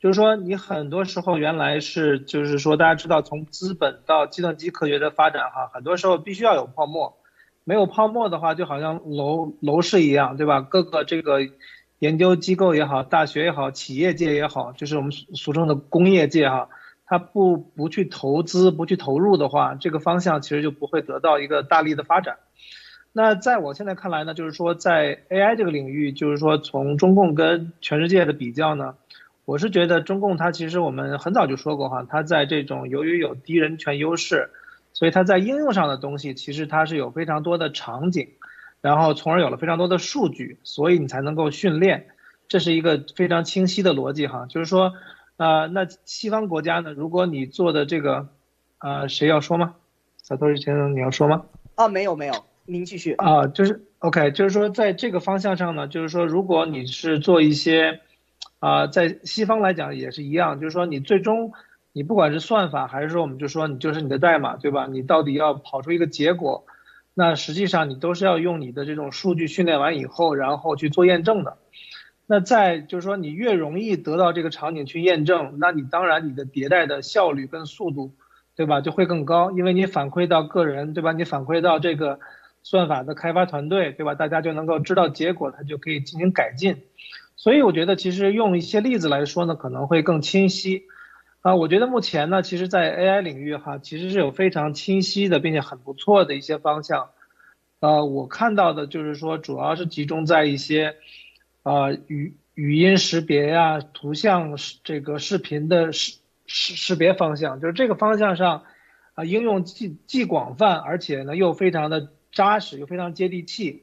[0.00, 7.18] 就是说你很多时候原来是就是说大家知道从资本到计算机科学的发展哈，很多时候必须要有泡沫。
[7.62, 10.60] 没有泡沫的话，就好像楼楼市一样，对吧？
[10.60, 11.40] 各个这个
[12.00, 16.68] 研究机构也好，大学也好，企业界也好，就是我们俗称的工业界哈，
[17.04, 22.38] 它不不去投资、不去投入的话，这个方向其实就不会得到一个大力的发展。
[23.12, 28.94] 那在我现在看来呢，就是说在 AI 这个领域，就是说从中共跟全世界的比较呢，
[29.44, 34.50] 我是觉得中共它其实我们很早就说过哈，它在这种由于有低人权优势。
[34.92, 38.30] 所以它在应用上的东西，其实它是有非常多的场景，
[38.80, 42.08] 然后从而有了非常多的数据，所以你才能够训练，
[42.48, 44.46] 这是一个非常清晰的逻辑哈。
[44.48, 44.92] 就是说，
[45.36, 48.30] 呃，那西方国家呢，如果你做的这个，
[48.78, 49.76] 呃，谁要说吗？
[50.24, 51.44] 小托先生，你要说吗？
[51.76, 52.34] 啊，没有没有，
[52.70, 58.00] 您继续啊，就是 OK，就是说在这个方向上呢，就是说如果你是做一些，
[58.60, 61.52] 啊，在西方来讲也是一样，就是说你最终。
[61.92, 64.86] 你不管是算法，还是说我们就说你就是你的代码，对吧？
[64.86, 66.64] 你到底要跑出一个结果，
[67.14, 71.58] 那实际上你都是要用你的这种数据训练完以后，然后去做验证的。
[72.28, 78.14] 那在就是说你越容易得到这个场景去验证，那你当然你的迭代的效率跟速度，
[78.54, 78.80] 对吧？
[78.80, 81.10] 就会更高，因为你反馈到个人，对吧？
[81.10, 82.20] 你反馈到这个
[82.62, 84.14] 算法的开发团队，对吧？
[84.14, 86.82] 大家就能够知道结果，它就可以进行改进。
[87.36, 90.84] 所以我觉得其实用一些例子来说呢，可能会更清晰。
[91.42, 97.08] 啊，我觉得目前呢，其实，在 AI 领域哈，其实是有非常清晰的，并且很不错的一些方向。
[97.80, 100.96] 呃，我看到的就是说，主要是集中在一些，
[101.62, 108.64] 呃，语语音识别呀、图像这个视频的识识识别方向，就是这个方向上，
[109.14, 113.82] 啊，应用既既广泛，而且呢又非常的扎实，又非常接地气。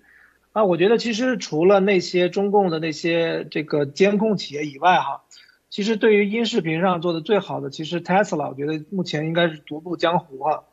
[0.53, 5.23] 啊，我觉得其实除了那些中共的那些这个监控企业以外，哈。
[5.69, 10.63] 其实对于音视频上做的最好的，其实 Tesla 我觉得目前应该是独步江湖啊。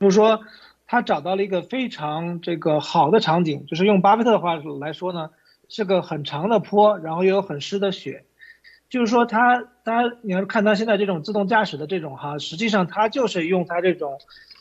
[0.00, 0.40] 就是说，
[0.88, 5.30] 他找到了一个非常这个好的场景，就是用巴菲特的话来说呢，
[5.68, 8.24] 是个很长的坡，然后又有很湿的雪。
[8.90, 14.18] 就是说，他他你要看他现在这种自动驾驶的这种哈，实际上他就是用他这种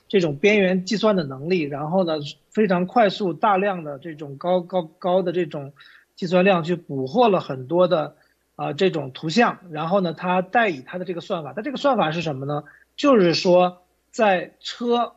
[0.08, 2.14] 这种边缘计算的能力，然后呢
[2.52, 5.74] 非常快速大量的这种高高高的这种
[6.16, 8.16] 计算量去捕获了很多的。
[8.58, 12.64] 啊，这种图像，然后呢，它代以它的这个算法，它这个算法是什么呢？
[12.96, 15.14] 就是说，在车，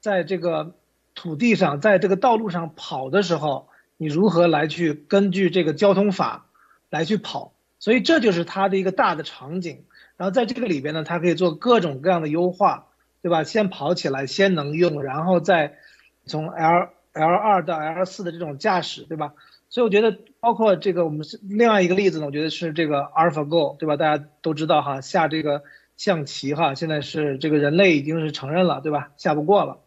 [0.00, 0.74] 在这个
[1.14, 6.46] 土地上，在这个道路上跑的时候，你如何来去根据这个交通法
[6.90, 7.52] 来去跑？
[7.78, 9.84] 所以这就是它的一个大的场景。
[10.16, 12.88] 然后在这个里边呢，它可以做各种各样的优化，
[13.22, 13.44] 对吧？
[13.44, 15.78] 先跑起来，先能用，然后再
[16.26, 19.34] 从 L L 二到 L 四的这种驾驶，对吧？
[19.68, 23.96] 所以我觉得，包括这个我们是另外一个例子呢，我觉得是这个 AlphaGo，对吧？
[23.96, 25.62] 大家都知道哈，下这个
[25.96, 29.12] 象棋哈，现在是这个人类已经是承认了，对吧？
[29.16, 29.78] 下不过了，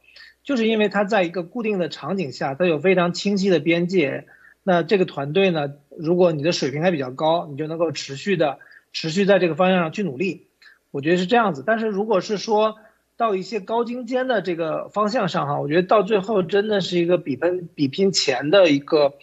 [0.43, 4.25] 就是因为它在一个固定的场景下，它有非常清晰的边界。
[4.63, 8.57] 那这个团队呢，如果你的水平还比较高，你就能够持续的
[8.93, 10.47] 持续在这个方向上去努力。
[10.89, 11.63] 我觉得是这样子。
[11.63, 12.77] 但是如果是说
[13.17, 19.13] 到一些高精尖的这个方向上哈，我觉得到最后真的是一个比拼比拼钱的一个。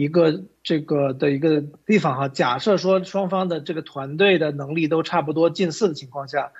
[0.00, 6.52] 一个这个的一个地方哈，假设说双方的这个团队的能力都差不多近似的情况下，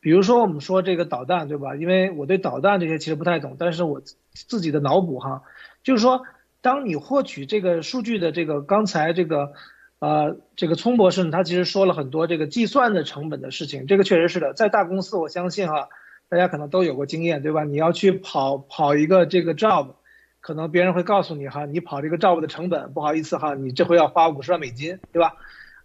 [0.00, 1.76] 比如说我们说这个导弹对吧？
[1.76, 4.00] 因为我对导弹这些其实不太懂，但是我
[4.32, 5.42] 自己的脑补哈，
[5.84, 6.22] 就是说
[6.62, 9.52] 当你获取这个数据的这个刚才这个，
[9.98, 15.90] 呃，这个聪博士呢，他其实说了很多这个计算的成本的事情，这个确实是的，在大公司我相信哈，
[16.28, 17.64] 大家可能都有过经验对吧？
[17.64, 19.94] 你要去跑跑一个这个 job。
[20.38, 25.34] 可能别人会告诉你哈，你跑这个 job 的成本，不好意思哈，你这回要花五十万美金，对吧？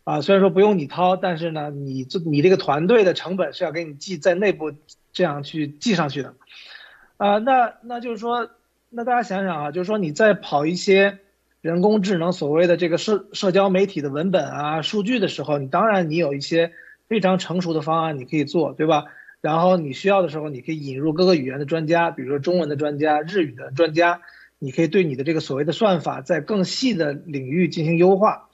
[0.04, 4.72] 啊，虽然说不用你掏，但是呢，你这你这个团队的成本是要给你记在内部
[5.14, 6.36] 这样去记上去的，
[7.18, 8.52] 啊，那那就是说，
[8.90, 11.18] 那大家想想啊，就是说你在跑一些
[11.62, 16.72] 人工智能所谓的这个社社交媒体的文本啊、数据的时候，你当然你有一些
[17.08, 19.06] 非常成熟的方案你可以做，对吧？
[19.42, 24.22] 然后你需要的时候，你可以引入各个语言的专家，比如说中文的专家、日语的专家。
[24.64, 28.48] 你可以对你的这个所谓的算法在更细的领域进行优化。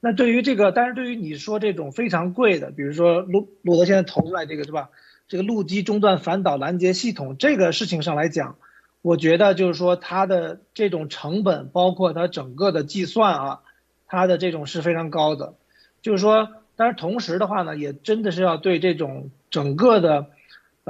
[0.00, 4.88] 那对于这个，但是对于你说这种非常贵的，比如说路路德现在投出来这个是吧？
[5.28, 8.56] 这个路基中断反导拦截系统这个事情上来讲，
[9.02, 13.60] 我觉得就是说它的这种成本，包括它整个的计算啊，
[14.06, 15.56] 它的这种是非常高的。
[16.00, 20.30] 就是说，但是同时的话呢，也真的是要对这种整个的，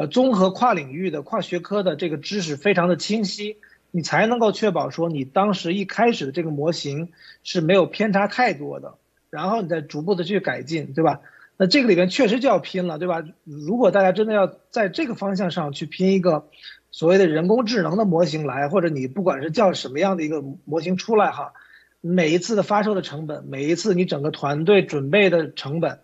[0.01, 3.59] 呃，综合跨领域的跨学科的这个知识非常的清晰。
[3.91, 7.11] 你才能够确保说你当时一开始的这个模型
[7.43, 8.95] 是没有偏差太多的，
[9.29, 11.21] 然后你再逐步的去改进，对吧？
[11.59, 13.23] 那这个里边确实就要拼了，对吧？
[13.45, 16.49] 如果大家真的要在这个方向上去拼一个
[16.91, 21.53] 所谓的人工智能的模型来，或者你不管是叫什么样的一个模型出来哈，
[22.01, 25.99] 每一次的发售的成本，每一次你整个团队准备的成本，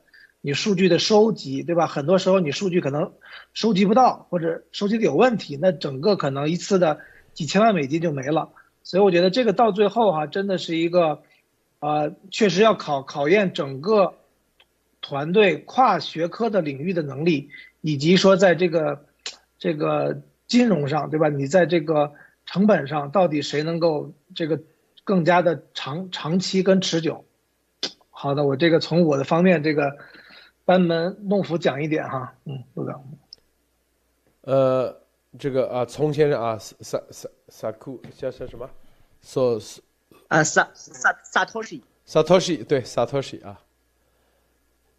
[0.47, 1.89] 你数据的收集，对吧？
[1.89, 3.13] 很多时候你数据可能
[3.53, 7.01] 收集不到，或者收集的有问题，那整个可能一次的
[7.35, 8.51] 几千万美金就没了。
[8.85, 11.21] 所以我觉得这个到最后哈，真的是一个，
[11.81, 14.15] 呃，确实要考考验整个
[15.01, 19.05] 团队跨学科的领域的能力，以及说在这个
[19.59, 20.23] 这个。
[20.49, 21.29] 金融上，对吧？
[21.29, 22.13] 你在这个
[22.45, 24.61] 成本上，到底谁能够这个
[25.03, 27.25] 更加的长长期跟持久？
[28.11, 29.99] 好的，我这个从我的方面这个
[30.67, 33.03] 班门弄斧讲一点哈，嗯，陆长。
[34.43, 34.95] 呃，
[35.39, 38.69] 这个啊，从先生啊，萨萨萨库叫叫什么？
[39.23, 39.59] 索
[40.29, 41.83] 啊，萨萨萨托西。
[42.05, 43.59] 萨托西对萨托西啊。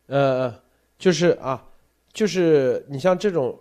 [0.08, 0.60] 呃，
[0.98, 1.64] 就是啊，
[2.12, 3.56] 就是你像这种。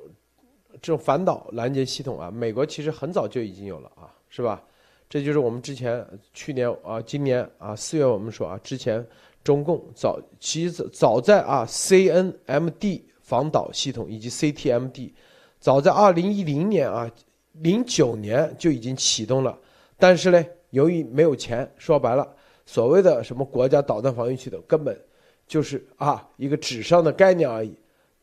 [0.82, 4.62] 这种反导拦截系统啊，美国其实很早就已经有了啊，是吧？
[5.08, 9.04] 这就是我们之前去年啊，今年啊四月我们说啊，之前
[9.46, 15.12] 中共早其实早在啊 CNMD 防导系统以及 CTMD，
[15.60, 17.08] 早在二零一零年啊
[17.52, 19.56] 零九年就已经启动了，
[19.96, 22.28] 但是呢，由于没有钱，说白了，
[22.64, 25.00] 所谓的什么国家导弹防御系统根本
[25.46, 27.72] 就是啊一个纸上的概念而已，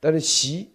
[0.02, 0.70] 但是习。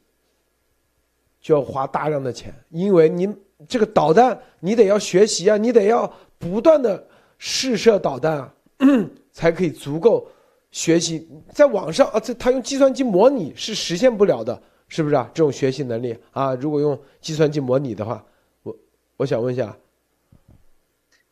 [1.40, 3.32] 就要花大量的钱，因为你
[3.68, 7.06] 这个导弹，你得要学习啊，你得要不断的
[7.38, 8.54] 试射导弹啊，
[9.32, 10.28] 才可以足够
[10.70, 11.28] 学习。
[11.52, 15.30] 在网上啊，这他用计算机模拟是实现不了的，是不是啊？
[15.34, 18.24] 这种学习能力啊，如果用计算机模拟的话，
[18.62, 18.76] 我
[19.16, 19.76] 我想问一下。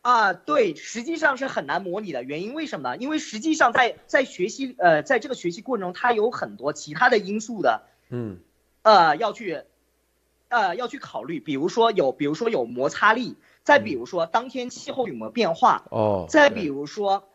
[0.02, 2.22] 啊，对，实际上是很难模拟的。
[2.22, 2.96] 原因为什么呢？
[2.96, 8.38] 因为实际上在在学习呃，在这个学习过程中，它有很多其他的因素的，嗯，
[8.82, 9.62] 呃，要去。
[10.48, 13.34] 呃，要去考虑，比如说有，比如说有摩擦力，
[13.64, 17.28] 再比如说当天气候有没有变化，哦，再比如说，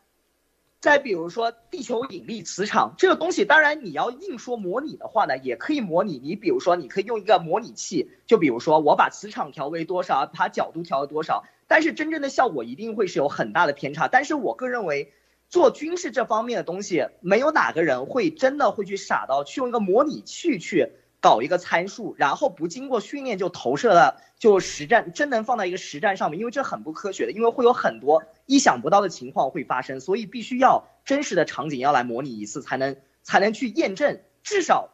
[0.82, 6.18] 再比如说地球引力磁场这个东西，当然你要硬说模拟的话呢，也可以模拟。
[6.18, 14.08] 你比如说，你可以用一个模拟器，就比如说我把磁场调为多少，把角度调为多少，但是真正的效果一定会是有很大的偏差。
[14.08, 15.14] 但是我个人认为，
[15.50, 20.94] 做军事这方面的东西，没有哪个人会真的会去傻到去用一个模拟器去。
[21.22, 34.20] 搞一个参数，然后不经过训练就投射了，就实战真能放在一个实战上面，因为这很不科学的，因为会有很多意想不到的情况会发生，所以必须要真实的场景要来模拟一次，才能才能去验证。
[34.42, 34.90] 至少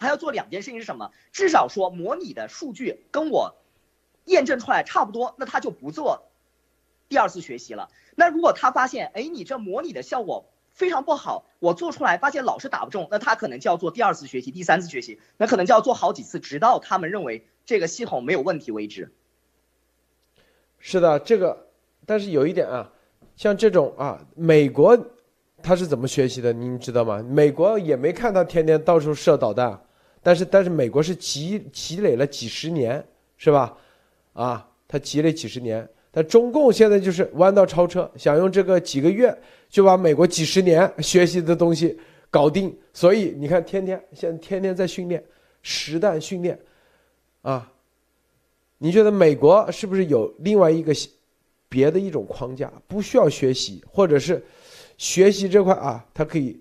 [0.00, 1.12] 还要做两件事情是什么？
[1.32, 3.54] 至少说模拟的数据跟我
[4.24, 6.32] 验证出来差不多，那他就不做
[7.08, 7.90] 第二次学习了。
[8.16, 10.50] 那如果他发现，哎，你这模拟的效果。
[10.74, 19.12] 非常不好，我做出来发现老是打不中，那他可能就要做第二次学习、第三次学习，那可能就要做好几次，直到他们认为这个系统没有问题为止。
[20.80, 21.68] 是的，这个，
[22.04, 22.92] 但是有一点啊，
[23.36, 24.98] 像这种啊，美国
[25.62, 26.52] 他是怎么学习的？
[26.52, 27.22] 您知道吗？
[27.22, 29.80] 美国也没看他天天到处射导弹，
[30.22, 33.06] 但是但是美国是积积累了几十年，
[33.36, 33.76] 是吧？
[34.32, 35.88] 啊，他积累几十年。
[36.16, 39.36] 但中共现在就是弯道超车，想用这个几个月
[39.68, 41.98] 就把美国几十年学习的东西
[42.30, 45.22] 搞定，所以你看，天天现在天天在训练
[45.62, 46.56] 实弹训练，
[47.42, 47.68] 啊，
[48.78, 50.94] 你觉得美国是不是有另外一个
[51.68, 54.40] 别的一种框架，不需要学习，或者是
[54.96, 56.60] 学习这块啊，它可以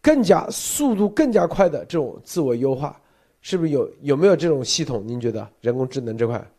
[0.00, 3.00] 更加速度更加快的这种自我优化，
[3.40, 5.02] 是不是有有没有这种系统？
[5.04, 6.51] 您觉得人工智能这块？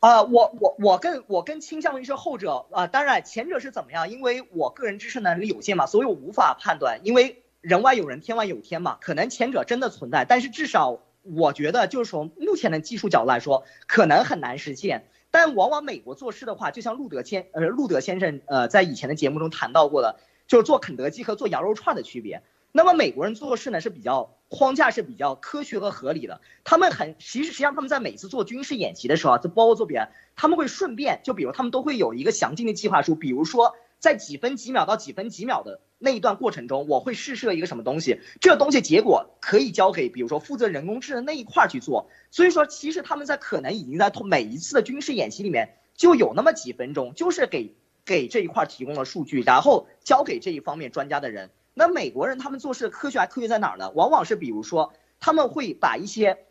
[0.00, 4.08] 啊，我我我更我更倾向于是后者啊，当然前者是怎么样？
[4.10, 7.00] 因为我个人知识能力有限嘛，所以我无法判断。
[7.04, 15.04] 因为人外有人，天外有天嘛，可能前者真的存在，但是至少我觉得，就是从目前的技术角度来说，可能很难实现。
[15.30, 22.42] 但往往美国做事的话，就像路德先呃路德先生呃在以前的节目中谈到过的，就是做肯德基和做羊肉串的区别。
[22.72, 51.50] 那么美国人做事呢是比较框架是比较科学和合理的，他们很其实实际上他们在每次做军事演习的时候啊，就包括做别的，他们会顺便就比如他们都会有一个详尽的计划书，比如说在几分几秒到几分几秒的那一段过程中，我会试射一个什么东西，这东西结果可以交给比如说负责人工智能那一块去做，所以说其实他们在可能已经在通每一次的军事演习里面就有那么几分钟，就是给给这一块提供了数据，然后交给这一方面专家的人。
[51.74, 53.90] 那美国人他们做事科学还科学在哪儿呢？
[53.92, 56.46] 往往是比如说他们会把一些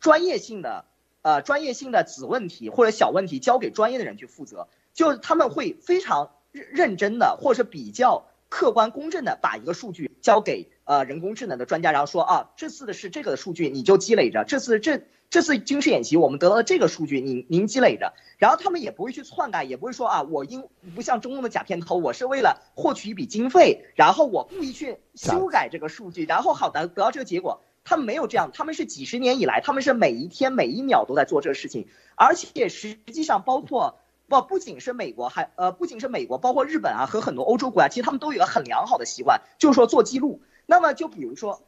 [0.00, 0.86] 专业性的
[1.22, 18.14] 呃专业性的子问题或者小问题交给专业的人去负责，就他们会非常认认真的或者是比较客观公正的把一个数据交给呃人工智能的专家，然后说啊，这次的是这个的数据，你就积累着；这次这这次军事演习我们得到了这个数据，您您积累着。
[18.38, 20.64] 然后他们也不会去篡改，也不会说啊，我因
[20.94, 27.60] 不像中共的假片头，我是为了获取一笔经费，然后我故意去修改这个数据，然后好的得到这个结果。
[27.84, 40.42] 他们没有这样，他们是几十年以来，他们是每一天每一秒都在做这个事情，而且实际上包括不不仅是美国，还呃不仅是美国，包括日本啊和很多欧洲国家，其实他们都有个很良好的习惯，就是说做记录。
[40.66, 41.62] 那么就比如说，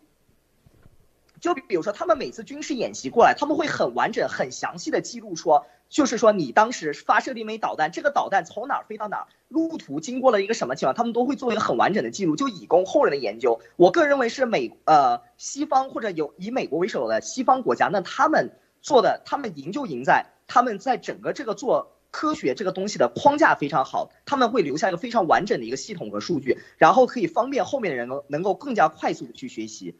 [1.41, 5.67] 就比如说他们每次军事演习过来，他们会很完整、很详细的记录说。
[5.89, 13.61] 就是说，你当时发射了一枚导弹，这个导弹从哪儿飞到哪儿，路途经过了一个什么情况，他们都会做一个很完整的记录，就以供后人的研究。
[13.75, 29.97] 我个人认为是美呃西方或者有以美国为首的西方国家，那他们做的，他们赢就赢在他们在整个这个做科学这个东西的框架非常好，他们会留下一个非常完整的一个系统和数据，然后可以方便后面的人能能够更加快速的去学习。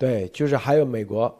[0.00, 1.30] 对，就是还有美国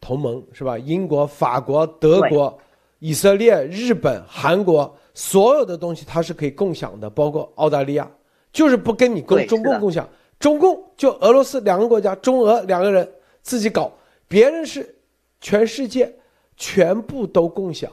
[0.00, 0.78] 同盟是吧？
[0.78, 2.56] 英国、法国、德国。
[3.00, 8.10] 以色列、日本、韩国所有的东西它是可以共享的，包括澳大利亚，
[8.50, 10.08] 就是不跟你共中共共享。
[10.38, 13.06] 中共就俄罗斯两个国家，中俄两个人
[13.42, 13.92] 自己搞，
[14.26, 14.94] 别人是
[15.40, 16.10] 全世界
[16.56, 17.90] 全部都共享。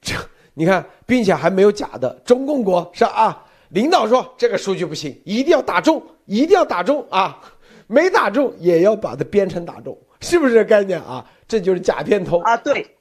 [0.00, 0.16] 这
[0.54, 2.10] 你看，并且还没有假的。
[2.24, 7.40] 中共国是啊，领导说这个数据不行，一定要打中，一定要打中啊，
[7.88, 11.28] 没打中也要把它编成打中，是不是概念啊？
[11.48, 12.94] 这就是假片头啊，对。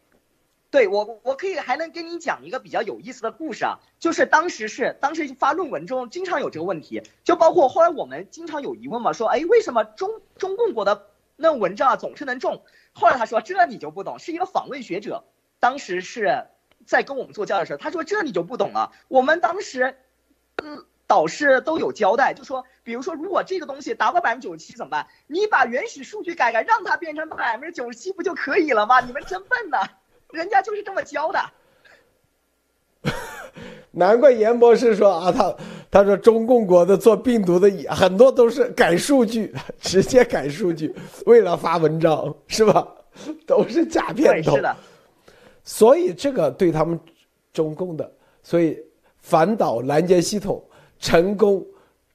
[0.69, 11.07] 对我，我可以还能跟你讲一个比较有意思的故事啊，就是当时是当时发论文中经常有这个问题，就包括后来我们经常有疑问嘛，说哎为什么中中共国的
[11.37, 12.63] 那文章啊总是能中？
[12.91, 15.23] 后来他说这你就不懂，是一个访问学者，
[15.61, 16.47] 当时是
[16.85, 18.91] 在跟我们做教的时候，他说这你就不懂了。
[19.07, 19.95] 我们当时
[20.61, 25.07] 嗯导师都有交代，就说比如说如果这个东西达到百分之九十七怎么办？
[25.27, 28.99] 你把原始数据改改，让它变成百分之九十七不就可以了吗？
[28.99, 29.79] 你们真笨呐！
[30.31, 31.39] 人家就是这么教的，
[33.91, 35.55] 难怪严博士说啊，他
[35.89, 40.93] 他说中共国的做病毒的很多都是改数据，直接改数据，
[41.25, 42.85] 为了发文章是吧？
[43.45, 44.57] 都是假片头。
[44.57, 44.75] 是的。
[45.63, 46.99] 所以这个对他们
[47.53, 48.11] 中共的，
[48.43, 48.77] 所以
[49.21, 50.61] 反导拦截系统
[50.99, 51.65] 成功。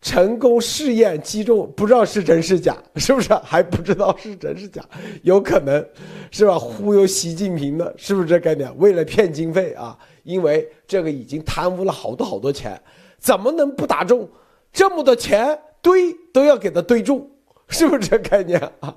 [0.05, 4.85] 成功试验击中，不知道是真是假，是不是还不知道是真是假？
[5.23, 5.89] 有可能，
[6.33, 6.59] 是吧？
[6.59, 8.77] 忽悠习近平的，是不是这概念？
[8.79, 12.83] 为了骗经费啊，因为这个已经贪污了好多好多钱，
[13.17, 14.29] 怎么能不打中？
[14.73, 17.31] 这么多钱堆都要给他堆中，
[17.69, 18.97] 是不是这概念啊？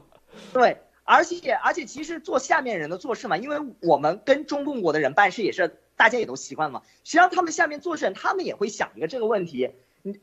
[0.51, 9.71] 对，而且而且其实做下面人的做事嘛，因为我们跟中共国的人办事也是大家也都习惯了嘛，实际上他们下面做事，他们也会想一个这个问题。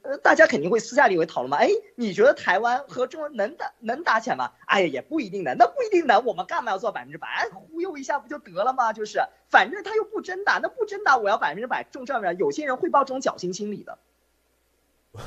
[0.02, 1.56] 呃，大家肯定会私下里会讨论嘛？
[1.56, 4.52] 哎，你觉得台湾和中国能打能打起来吗？
[4.66, 7.26] 哎呀，也不一定的，那不一定的，我们干嘛要做百分之百？
[7.26, 8.92] 哎忽悠一下不就得了吗？
[8.92, 9.18] 就是，
[9.48, 12.38] 反正他又不真打，那不真打，我要百分之百中上面。
[12.38, 13.98] 有些人会抱这种侥幸心理的。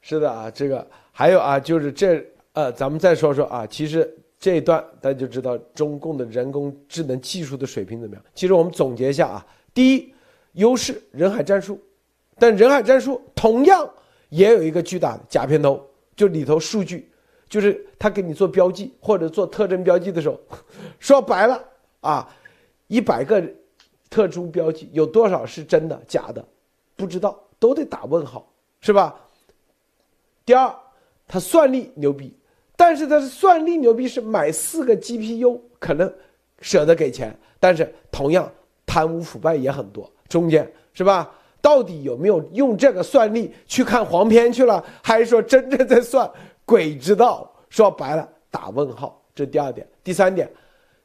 [0.00, 8.24] 是的啊，这个还有啊，就是这呃，咱们再说说啊，其实这一段大家就知道中共的人工智能技术的水平怎么样。
[8.34, 10.14] 其实我们总结一下啊，第一，
[10.52, 11.78] 优势人海战术。
[12.38, 13.86] 但人海战术同样
[14.30, 15.86] 也有一个巨大的假片头，
[16.16, 17.12] 就里头数据，
[17.50, 20.40] 就是他给你做标记或者做特征标记的时候，
[20.98, 21.62] 说白了
[22.00, 22.26] 啊，
[22.86, 23.44] 一百个
[24.08, 26.42] 特殊标记有多少是真的假的，
[26.96, 29.20] 不知道，都得打问号，是吧？
[30.46, 30.74] 第二，
[31.28, 32.34] 他算力牛逼，
[32.80, 36.10] 但是他的算力牛逼是买四个 GPU 可能
[36.62, 38.50] 舍得给钱，但是同样
[38.86, 41.30] 贪污腐败也很多，中间是吧？
[41.60, 46.30] 到底有没有用这个算力去看黄片去了，还是说真正在算？
[46.64, 47.54] 鬼知道。
[47.68, 49.22] 说白了，打问号。
[49.34, 50.50] 这第二点，第三点，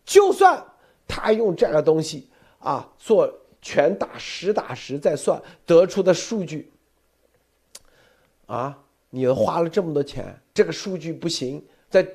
[0.06, 0.64] 就算
[1.06, 3.30] 他用这个东西啊做
[3.62, 6.72] 全打实打实在算得出的数据，
[8.46, 8.78] 啊，
[9.16, 12.06] 你花了这么多钱，这个数据不行，在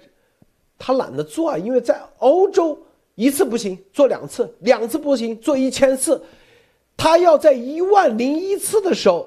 [0.79, 2.79] 他懒得做，因为在欧洲
[3.15, 6.23] 一次不行，做两次，两次不行，做一千次。
[6.99, 9.27] 他要在一万零一次的时候，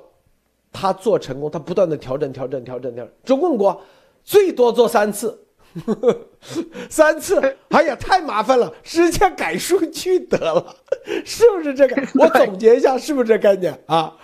[0.71, 3.13] 他做成功，他不断的调整、调整、调整、调整。
[3.25, 3.81] 中共国
[4.23, 5.43] 最多做三次，
[6.91, 10.75] 三次，哎呀，太麻烦了，直接改数据得了，
[11.25, 11.99] 是不是这个？
[12.21, 14.15] 我总结一下，是不是这概念啊？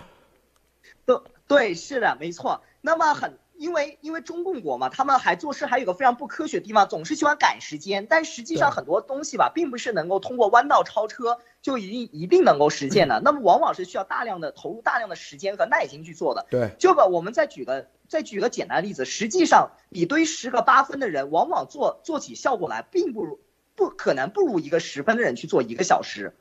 [1.04, 1.16] 对
[1.48, 2.60] 对，是的，没错。
[2.80, 3.39] 那么很。
[3.60, 16.46] 因为因为中共国嘛，他们还做事还有个非常不科学的地方，总是喜欢赶时间，但实际上很多东西吧，并不是能够通过弯道超车就一定一定能够实现的， 那么往往是需要大量的投入大量的时间和耐心去做的。
[16.48, 23.40] 对，就把我们再举个再举个简单的例子，实际上比堆十个八分的人，往往做做起效果来，并不如
[23.74, 26.34] 不可能不如一个十分的人去做一个小时。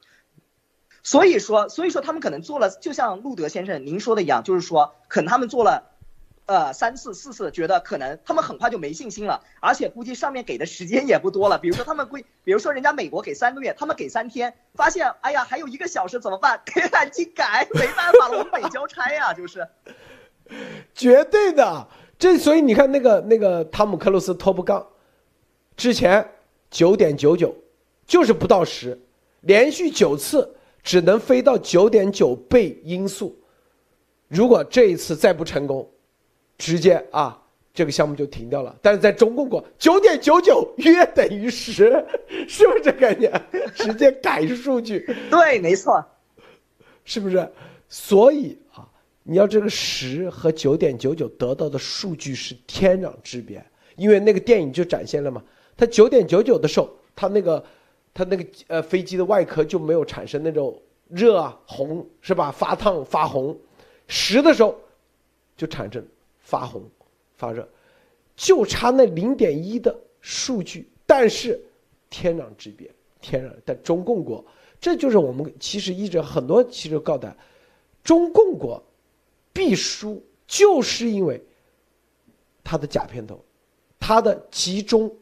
[1.03, 5.88] 所以说，所以说他们可能做了，就像路德先生您说的一样，就是说，可能他们做了，
[6.49, 11.59] 呃，三次四次，觉得可能他们很快就没信心了，而且估计上面给的时间也不多了。
[11.59, 16.59] 比如说他们规，比如说人家美国给三个月，他们给三天，发现，哎呀，还有一个小时怎么办？
[16.91, 19.67] 赶紧改，没办法了，我们没交差呀，就是。
[20.95, 21.87] 绝对的，
[22.17, 24.83] 这所以你看那个那个汤姆克鲁斯 Top Gun，
[25.77, 26.27] 之前
[26.71, 27.55] 九点九九，
[28.07, 28.99] 就是不到十，
[29.41, 30.55] 连续九次。
[30.81, 33.37] 只能飞到九点九倍音速，
[34.29, 35.87] 如果这一次再不成功，
[36.59, 37.41] 直接啊，
[37.73, 38.77] 这个项目就停掉了。
[38.79, 42.05] 但是在中共国，九点九九约等于十，
[42.47, 43.31] 是不是这概念？
[43.73, 45.03] 直接改数据。
[45.31, 46.05] 对，没错，
[47.03, 47.51] 是不是？
[47.87, 48.87] 所以啊，
[49.23, 53.65] 你要这个十和九点九九得到的数据是天壤之别。
[53.95, 55.41] 因为那个电影就展现了嘛，
[55.75, 57.65] 它九点九九的时候，它那个。
[58.11, 62.51] 它那个呃飞机的外壳就没有产生那种热啊红是吧？
[62.51, 63.57] 发烫发红，
[64.07, 64.75] 十的时候
[65.55, 66.03] 就产生
[66.49, 66.81] 发红
[67.35, 67.67] 发热，
[68.35, 71.61] 就差那零点一的数据，但是
[72.09, 72.89] 天壤之别，
[73.21, 73.53] 天壤。
[73.63, 74.43] 但中共国，
[74.81, 77.37] 这就是我们其实一直很多其实告诉大家，
[78.03, 78.83] 中共国
[79.53, 81.39] 必输，就是因为
[82.63, 83.39] 他的假片头，
[83.99, 85.15] 他的集中。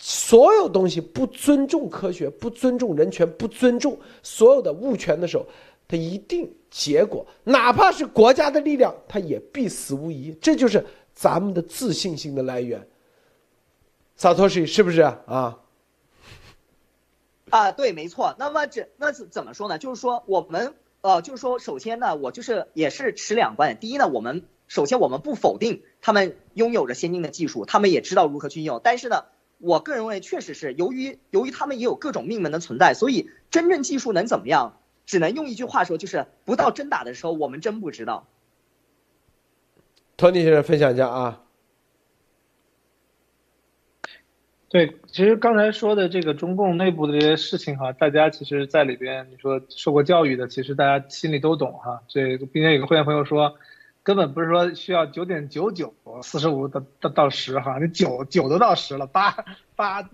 [0.00, 5.44] 所有东西不尊重科学，不尊重人权，不尊重所有的物权的时候，
[5.88, 10.32] 他一定结果，哪怕是国家的力量，它也必死无疑。
[10.40, 12.86] 这就是咱们的自信心的来源。
[14.16, 15.58] 萨托西是不是啊？
[17.50, 18.34] 啊，对，没错。
[18.38, 19.78] 那么这那是怎么说呢？
[19.78, 23.80] 就是说我们呃，就是说首先呢，我就是也是持两观点。
[23.80, 29.24] 第一呢，我们首先我们不否定他们拥有着先进的技术，他们也知道如何去用，但是呢。
[29.60, 34.78] 我个人认为，确实是由于由于他们也有各种命门的存在，所以真正技术能怎么样，
[35.08, 38.28] 只能用一句话说，就是不到真打的时候，我们真不知道。
[40.18, 41.42] 托尼先生分享一下啊。
[44.68, 52.02] 对，其实刚才说的这个中共内部的这些事情哈，大家其实在里边，你说受过教育的，其实大家心里都懂哈。
[52.06, 53.56] 这并且有个会员朋友说。
[54.04, 55.92] 根本不是说需要九点九九
[56.22, 59.44] 四十五到到到十哈，你九九都到十了，八
[59.76, 60.08] 八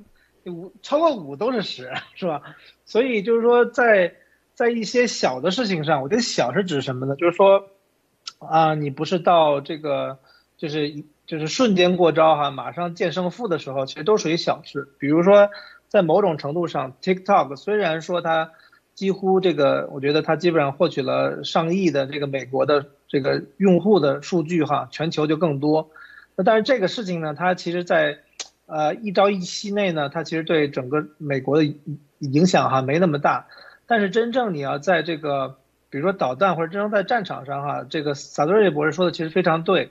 [0.46, 2.42] 五超过五都是十，是吧？
[2.84, 4.16] 所以就是说，在
[4.54, 7.16] 在一些小的事情上，我觉得小是指什么呢？
[7.16, 7.68] 就是说，
[8.38, 10.18] 啊，你不是到这个
[10.56, 14.88] 就是就是瞬间过招哈，马上见胜负的时候，其实都属于小事。
[14.98, 15.50] 比如说，
[15.88, 18.52] 在某种程度上，TikTok 虽然说它
[18.94, 22.86] 几乎这个，我觉得它基本上获取了上亿的这个美国的。
[23.06, 25.88] 这个用户的数据哈，全球就更多。
[26.34, 28.18] 那但是这个事情呢，它其实，在
[28.66, 31.74] 呃一朝一夕内呢，它其实对整个美国的
[32.18, 33.46] 影响哈没那么大。
[33.86, 35.56] 但是真正你要在这个，
[35.90, 39.90] 比如说导弹或者真正在战场上哈，这个萨多瑞博士说的其实非常对，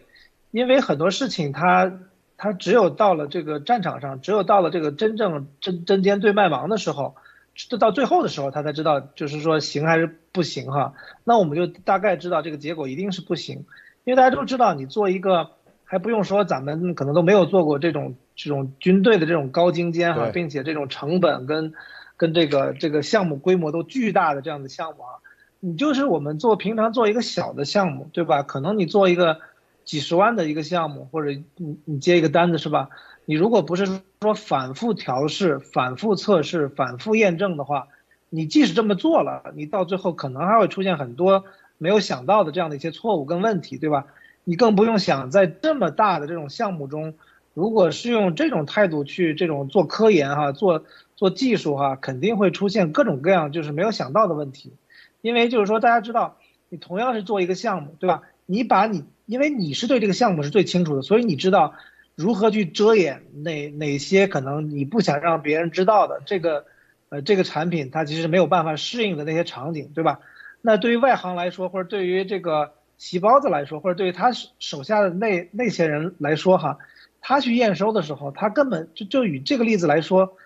[0.51, 1.91] 因为很多事情它
[2.37, 7.15] 它只有到了这个战场上，只有到了这个真正针针尖对麦芒的时候。
[7.55, 10.95] 这到最后的时候，他才知道，就是说行还是不行哈。
[11.23, 13.67] 那我们就大概知道这个结果一定是不行，
[14.05, 15.51] 因为大家都知道，你做一个
[15.83, 21.75] 还不用说，咱们可能都没有做过这种这种军队的这种高精尖哈，并且这种成本跟
[22.23, 25.19] 跟这个这个项目规模都巨大的这样的项目啊，
[25.59, 28.43] 你就是我们做平常做一个小的项目，对吧？
[28.43, 29.41] 可能你做一个
[29.83, 32.87] 几十万的一个项目，或者你你接一个单子是吧？
[33.25, 33.85] 你如果不是
[34.21, 37.89] 说反复调试、反复测试、反复验证的话，
[38.29, 41.43] 你即使这么做了，你到最后可能还会出现很多
[41.77, 44.05] 没有想到的这样的一些错误跟问题，对吧？
[44.45, 47.15] 你更不用想在这么大的这种项目中，
[47.53, 50.85] 如果是用这种态度去这种做科研哈、做
[51.15, 54.73] 做技术哈，肯定会出现各种各样就是没有想到的问题。
[55.21, 56.37] 因为就是说大家知道，
[56.69, 58.23] 你同样是做一个项目，对吧？
[58.45, 61.73] 你把你因为你是对这个项目是最清楚的，所以你知道。
[62.15, 66.67] 如何去遮掩哪哪些可能你不想让别人知道的这个，
[67.09, 70.19] 呃，这个产品它其实没有办法适应的那些场景，对吧？
[70.61, 76.77] 那对于外行来说，或者对于这个细包子来说，或者对于他手下的那那些人来说，哈，
[77.19, 80.37] 他去验收的时候，他根本就就以这个例子来说，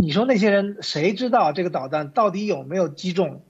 [0.00, 3.42] 你说那些人谁知道这个导弹到底有没有击中，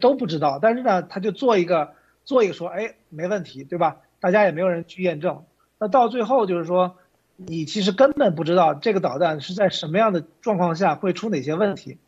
[0.00, 0.60] 都不知道。
[0.62, 3.96] 但是呢，他就做一个做一个说，哎，没问题，对吧？
[4.20, 5.44] 大家也没有人去验证。
[5.78, 6.96] 那到最后就是说，
[7.36, 11.98] 你其实根本不知道这个导弹是在什么样的状况下会出哪些问题，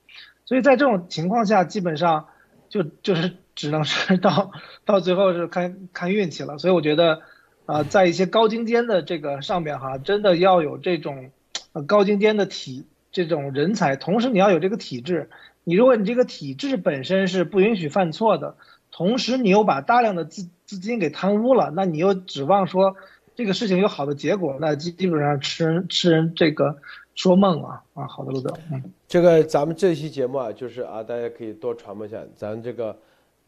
[0.45, 2.28] 所以在这种情况下，基本上
[2.68, 4.53] 就就是只能是到
[4.85, 6.59] 到最后是看看运气了。
[6.59, 7.22] 所以我觉得，
[7.66, 11.30] 啊，在一些高精尖的这个上面哈，真的要有这种
[11.72, 15.30] 呃高精尖的体这种人才，同时你要有这个体制。
[15.64, 18.56] 你如果你这个体制本身是不允许犯错的，
[18.90, 22.96] 同时你又把大量的资资金给贪污了，那你又指望说
[23.36, 26.76] 这个事情有好的结果，那基基本上吃人吃人这个
[27.14, 28.06] 说梦啊啊！
[28.08, 32.96] 好的，陆德，嗯，这个咱们这期节目啊，就是啊，大家可以多传播一下，咱这个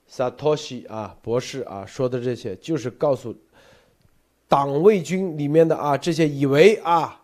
[0.07, 3.35] 萨托西啊博士啊说的这些，就是告诉
[4.47, 7.21] 党卫军里面的啊这些以为啊，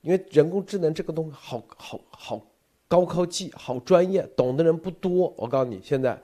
[0.00, 2.40] 因为人工智能这个东西好好好。
[2.86, 5.30] 高科技好专业，懂的人不多。
[5.36, 6.18] 我告诉你，现在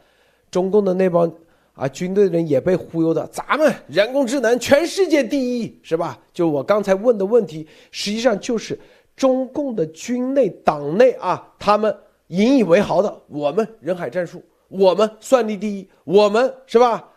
[0.51, 1.31] 中共的那帮
[1.75, 3.27] 啊军队的人也被忽悠的。
[3.27, 6.18] 咱们人工智能全世界第一，是吧？
[6.33, 8.79] 就我刚才问的问题，实际上就是
[9.14, 11.95] 中共的军内党内啊，他们
[12.29, 17.11] 引以为豪的，我们人海战术，我们算力第一，我们是吧？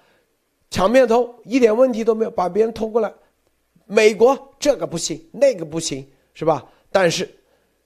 [0.70, 3.14] 抢面偷一点问题都没有，把别人偷过来。
[3.86, 6.06] 美国这个不行，那个不行，
[6.38, 6.64] 是吧？
[6.92, 7.28] 但是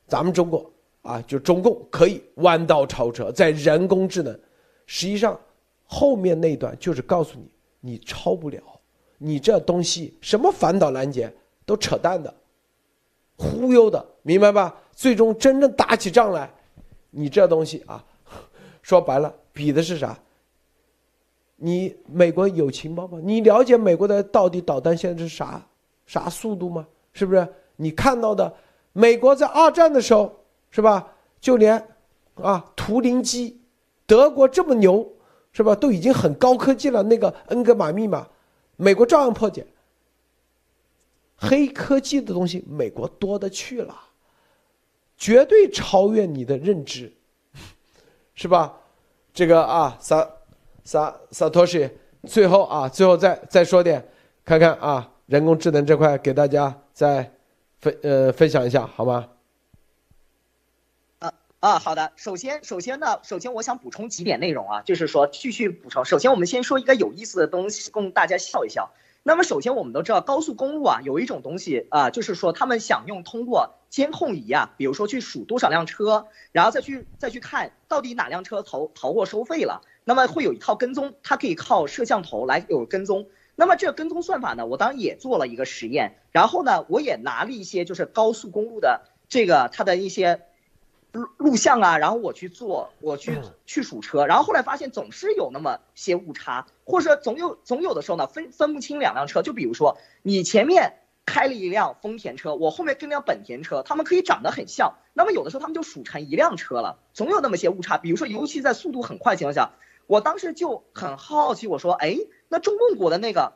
[0.08, 0.70] 咱们中国。
[1.04, 4.39] 啊，就中共可以弯道超车，在人工智能，
[4.86, 5.36] 实际上
[5.84, 7.49] 后面那段就是告诉你，
[7.80, 8.62] 你超不了，
[9.18, 11.34] 你这东西什么反导拦截
[11.66, 12.32] 都扯淡的，
[13.36, 14.80] 忽悠的，明白吧？
[14.91, 16.47] 最终真正打起仗来，
[17.10, 18.06] 你这东西啊，
[18.84, 20.16] 说白了比的是啥？
[21.56, 23.20] 你美国有情报吗？
[23.24, 25.68] 你了解美国的到底导弹现在是啥
[26.06, 26.88] 啥速度吗？
[27.12, 27.47] 是不是？
[27.76, 28.54] 你看到的
[28.94, 30.38] 美国在二战的时候。
[30.74, 31.06] 是吧？
[31.42, 31.86] 就连，
[32.36, 33.60] 啊，图灵机，
[34.06, 35.06] 德国这么牛，
[35.52, 35.76] 是吧？
[35.76, 37.04] 都已经很高科技了。
[37.04, 38.26] 那个恩格玛密码，
[38.78, 39.68] 美国照样破解。
[41.36, 43.94] 黑科技的东西，美国多的去了，
[45.18, 47.12] 绝对超越你的认知，
[48.34, 48.74] 是吧？
[49.34, 50.26] 这个啊，萨
[50.86, 51.90] 萨萨托西，
[52.26, 54.08] 最后啊，最后再再说点，
[54.46, 57.30] 看看啊，人工智能这块给大家再
[57.82, 59.28] 分呃分享一下，好吗？
[61.60, 62.12] 啊，好的。
[62.16, 66.06] 首先，首先呢，首先我想补充几点内容啊，就是说继续补充。
[66.06, 68.92] 首先，我们先说一个有意思的东西，供大家笑一笑。
[69.22, 79.84] 那么，首先我们都知道高速公路啊，有一种东西啊，就是说他们想用通过监控仪啊，比如说去数多少辆车，然后再去再去看到底哪辆车逃逃过收费了。
[80.04, 83.28] 那么会有一套跟踪，它可以靠摄像头来有跟踪。
[83.62, 90.41] 那么这个跟踪算法呢，我当然也做了一个实验，然后呢，我也拿了一些就是高速公路的这个它的一些。
[91.14, 99.41] 录录像啊，然后我去做，我去去数车，然后后来发现总是有那么些误差，或者说总有总有的时候呢分分不清两辆车。
[99.41, 107.97] 就比如说你前面开了一辆丰田车，我后面跟辆本田车，他们可以长得很像，那么有的时候他们就数成一辆车了，总有那么些误差。
[107.97, 109.72] 比如说，尤其在速度很快情况下，
[110.07, 112.20] 我当时就很好奇，我说，哎，
[112.52, 113.54] 那中共国的那个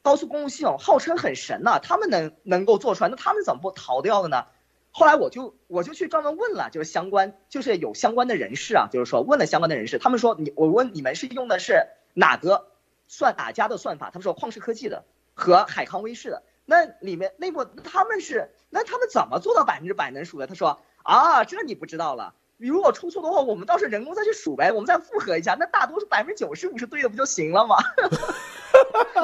[0.00, 4.46] 高速公路系统号称很神呐，他们能能够做出来，那他们怎么不逃掉的呢？
[4.92, 12.68] 后来我就我就去专门问了，就是相关就是有相关的人士啊，就是说问了相关的人士，他们说你我问你们是用的是哪个
[13.08, 14.08] 算哪家的算法？
[14.10, 16.42] 他们说旷视科技的和海康威视的。
[16.64, 20.46] 那里面内部他们是那他们怎么做到百分之百能数的？
[20.46, 22.34] 他说啊，这你不知道了。
[22.62, 27.76] 你如果出错的话，我们到时候人工再去数呗，我们再复核一下，那大多数百分之九十五是对的，不就行了吗？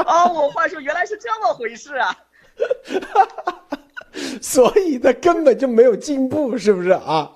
[0.06, 2.16] 哦， 我话说原来是这么回事啊。
[4.40, 7.30] 所以他根本就没有进步，是不是啊？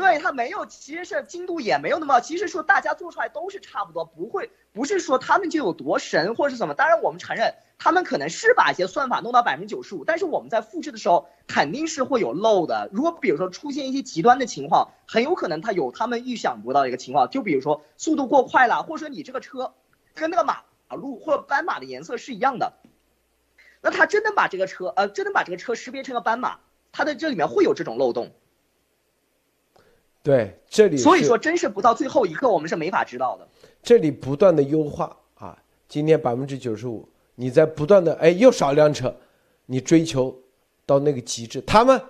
[0.00, 2.20] 对他没有，其实是精度也没有那么。
[2.20, 6.72] 其实说大家做出来都是差不多，不会不是说他们就有多神或是什么。
[6.72, 12.88] 当然我们承认他们可能是把一些算法弄到百分之九十五，但是我们在复制的时候肯定是会有漏的。
[12.92, 19.74] 如果比如说出现一些极端的情况，很有可能它有他们预想不到的一个情况，就比如说速度过快了，或者说你这个车
[20.14, 20.62] 跟那个马
[20.96, 22.72] 路或者斑马的颜色是一样的。
[23.82, 26.58] 那他真能把这个车，呃，真能把这个车识别成个斑马？
[26.92, 28.32] 他的这里面会有这种漏洞。
[30.22, 33.48] 对，这里所以说，真是不到最后一刻，我们是没法知道的。
[33.82, 35.56] 这里不断的优化啊，
[35.88, 39.14] 今天百分之九十五，你在不断的，哎，又少一辆车，
[39.66, 40.36] 你追求
[40.84, 42.00] 到那个极致，他们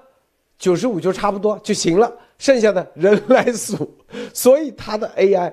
[0.58, 3.96] 九十五就差不多就行了，剩下的人来数。
[4.34, 5.52] 所以它的 AI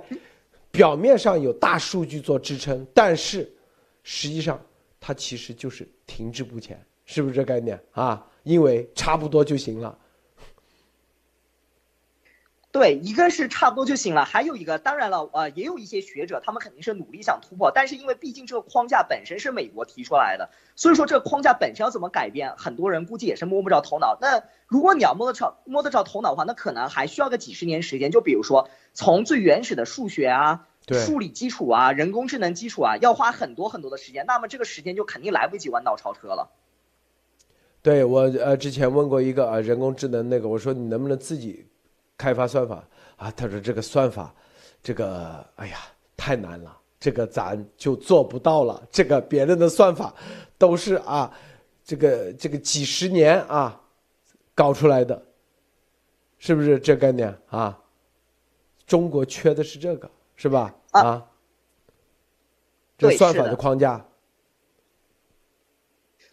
[0.72, 3.52] 表面上有大数据做支撑，但是
[4.04, 4.60] 实际上。
[5.00, 8.26] 它其实就是停滞不前，是不是这概念啊？
[8.44, 9.98] 因为差不多就行了。
[12.70, 24.18] 对，一个是差不多就行了，还有一个，当然了，呃，也有一些学者，他们肯定是努力想突破，但是因为毕竟这个框架本身是美国提出来的，所以说这个框架本身要怎么改变，很多人估计也是摸不着头脑。
[24.22, 28.12] 那如果你要摸得着摸得着头脑的话，那可能还需要个几十年时间。
[28.12, 36.52] 就比如说从最原始的数学啊、数理基础啊、人工智能基础啊，要花很多很多的时间，那么这个时间就肯定来不及弯道超车了。
[37.82, 41.66] 对我呃之前问过一个啊人工智能那个，我说你能不能自己。
[42.18, 42.84] 开发算法
[43.16, 44.34] 啊，他说这个算法，
[44.82, 45.78] 这个哎呀
[46.16, 48.82] 太难了，这个咱就做不到了。
[48.92, 50.14] 这个别人的算法
[50.58, 51.32] 都是啊，
[51.86, 53.80] 这个这个几十年啊
[54.56, 55.24] 搞出来的，
[56.40, 57.80] 是不是这概念啊？
[58.88, 60.74] 中国缺的是这个，是吧？
[60.92, 61.24] 啊，
[62.98, 64.04] 这算法的框架。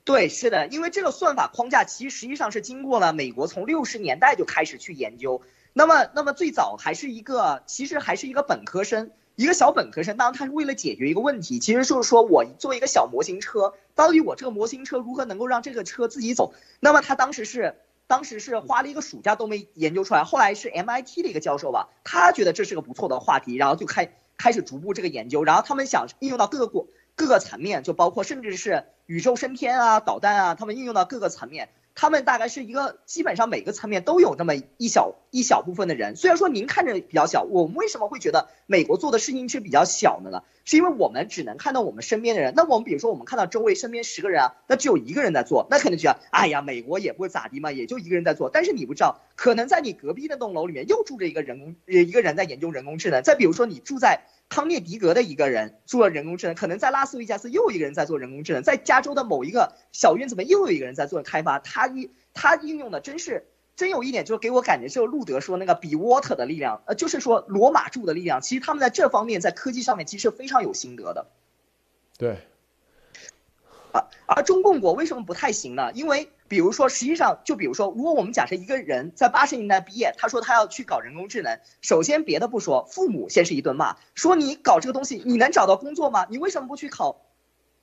[0.04, 5.42] 对，是的，因为这个算法框架其实实际上是经过了美国从六十年代就开始去研究。
[5.76, 10.16] 那么，那么最早还是一个，其实还是一个本科生，一个小本科生。
[10.16, 16.54] 当然，他是为了解决一个问题，其实就是说我作为一个小模型车，到底我这个模型车如何能够让这个车自己走？
[16.78, 17.74] 那么他当时是，
[18.06, 20.22] 当时是花了一个暑假都没研究出来。
[20.22, 25.42] 后来是 MIT 的一个教授吧，他觉得这是个不错的话题，然后就开开始逐步这个研究。
[25.42, 31.70] 然后他们想应用到各个国各个层面，就包括甚至是宇宙升天啊、导弹啊，他们应用到各个层面。
[31.94, 36.16] 他们大概是一个基本上每个层面都有那么一小一小部分的人。
[36.16, 40.42] 虽然说您看着比较小，我们为什么会觉得美国做的事情是比较小的呢？
[40.64, 42.52] 是因为我们只能看到我们身边的人。
[42.56, 48.50] 那我们比如说我们看到周围身边十个人啊，那只有一个人在做，那肯定觉得哎呀，美国也不会咋地嘛，也就一个人在做。
[48.50, 53.22] 但是你不知道，可能在你隔壁那栋楼里面又住着一个人工一个人在研究人工智能。
[53.22, 54.22] 再比如说你住在。
[54.48, 61.58] 康涅狄格的一个人做了人工智能，可能在拉斯维加斯又一个人在做人工智能，在加州的某一个小院子里面又有一个人在做开发。
[61.58, 68.40] 他应他应用的真是真有一点，就是给我感觉就是路德说那个比 water 的力量，呃，就是说罗马柱的力量。
[68.40, 71.26] 其实他们在这方面在科技上面其实非常有心得的。
[72.16, 72.38] 对。
[73.92, 75.90] 而而中共国为什么不太行呢？
[75.94, 76.30] 因为。
[76.54, 86.28] 比如说，实际上，就比如说，如果我们假设一个人在八十年代毕业，他说他要去搞人工智能，首先别的不说，父母先是一顿骂，说你搞这个东西，你能找到工作吗？
[86.30, 87.22] 你为什么不去考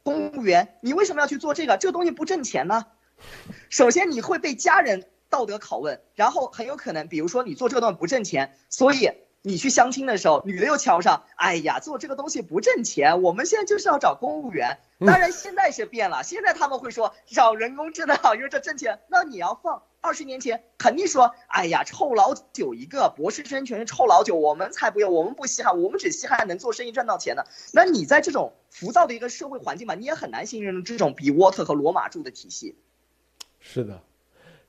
[0.04, 0.78] 公务员？
[0.80, 1.76] 你为什么要去做这个？
[1.76, 2.86] 这个东西不挣钱呢？
[3.70, 9.12] 首先你会被家人道德拷问，然后很有可能，比如说你做这个东西不挣钱，所以。
[9.44, 14.78] 你去相亲的时候，女的又瞧上，哎呀，做这个东西不挣钱，我们现在就是要找公务员。
[15.00, 19.00] 当然现在是变了，现在他们会说找人工智能好，因为这挣钱。
[19.08, 27.48] 那你要放二十年前，肯定说，哎呀，臭老九一个，博士生全是臭老九，我们才不要，我们不稀罕，我们只稀罕能做生意赚到钱的。
[27.74, 32.76] 那你在这种浮躁的一个社会环境嘛，你也很难信任这种比沃特和罗马柱的体系。
[33.60, 34.00] 是的，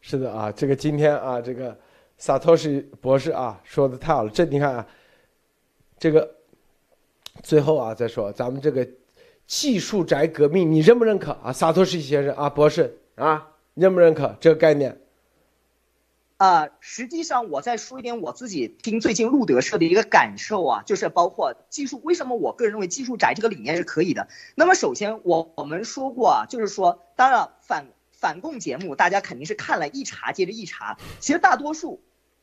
[0.01, 1.79] 是的啊，这个今天啊，这个。
[2.25, 4.31] 萨托西博士啊，说的太好了。
[4.31, 4.87] 这你看啊，
[5.99, 6.37] 这个
[7.43, 8.89] 最后啊再说，咱们这个
[9.45, 11.53] 技术宅革命，你认不认可啊？
[11.53, 15.01] 萨托西先生啊，博士啊，认不认可这个概念？
[16.37, 24.29] 啊，实际上我再说一点我自己听最近路德社的一个感受啊，就是包括技术，为什么我个人认为技术宅这个理念是可以的？
[24.55, 32.01] 那么首先我我们说过啊，就是说，当然反反共节目大家肯定是看了一茬接着一茬，其实大多数。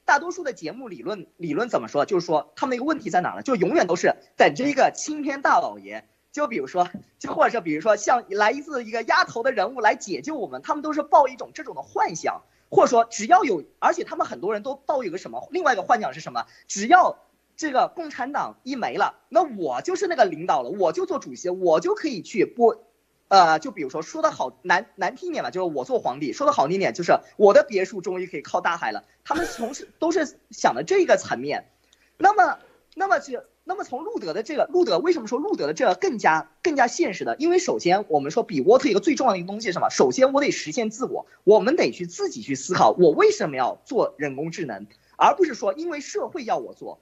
[0.09, 2.03] 大多数的节目理论理论怎么说？
[2.03, 3.43] 就是说他们一个问题在哪呢？
[3.43, 6.89] 就永远都是等着一个青天大老爷，就比如说，
[7.19, 12.41] 就或者是比如说像来自一个丫头的人物来解救我们，他们都是抱一种这种的幻想，
[12.71, 15.47] 或者说只要有，而且他们很多人都抱有个什么？
[15.51, 16.47] 另外一个幻想是什么？
[16.67, 17.19] 只要
[17.55, 22.83] 这个共产党一没了，那我就是那个领导了，我就做主席，我就可以去播。
[23.29, 29.05] 呃，就比如说说的好难难听一点吧，就是我做皇帝；说的好听点，就是我的别墅终于可以靠大海了。
[29.23, 31.69] 他们从事都是想的这个层面。
[32.17, 32.57] 那么，
[32.95, 37.35] 那么这，那么从路德的这个路德为什么说路德的这个更加更加现实的？
[37.37, 39.89] 因为首先我们说比沃特一个最重要的一个东西是什么？
[39.91, 46.99] 首先我得实现自我，我们得去自己去思考，我为什么要做人工智能，而不是说因为社会要我做。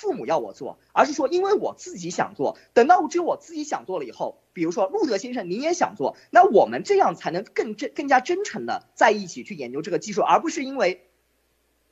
[0.00, 2.56] 父母要我做，而是说因为我自己想做。
[2.72, 11.06] 等到只有我自己想做了以后，比如说路德先生，您也想做，那我们这样才能更真、更加真诚的在一起去研究这个技术，而不是因为，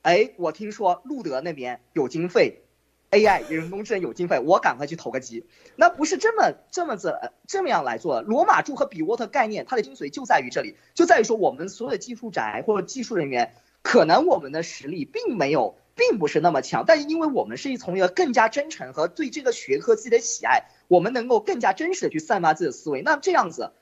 [0.01, 2.63] 哎，我听说路德那边有经费
[3.11, 5.45] ，AI 人工智能有经费，我赶快去投个机。
[5.75, 7.13] 那不是这么这么子
[7.45, 8.23] 这么样来做。
[8.23, 13.53] 罗马柱和比沃特概念，它的精髓就在于这里，就在于说我们所有的技术宅或者技术人员，
[13.83, 15.77] 可能我们的实力并没有。
[15.99, 23.73] 并不是那么强，但是因为我们是一从一个更加真诚和对这个学科自己的喜爱，我们能够更加真实的去散发自己的思维，那这样子，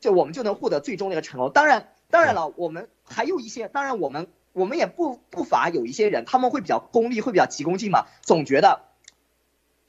[0.00, 1.52] 就我们就能获得最终的一个成功。
[1.52, 8.82] 当然，当然了，我们还有一些，当然我们我们也不不乏有一些人，他们会比较功利，会比较急功近嘛，总觉得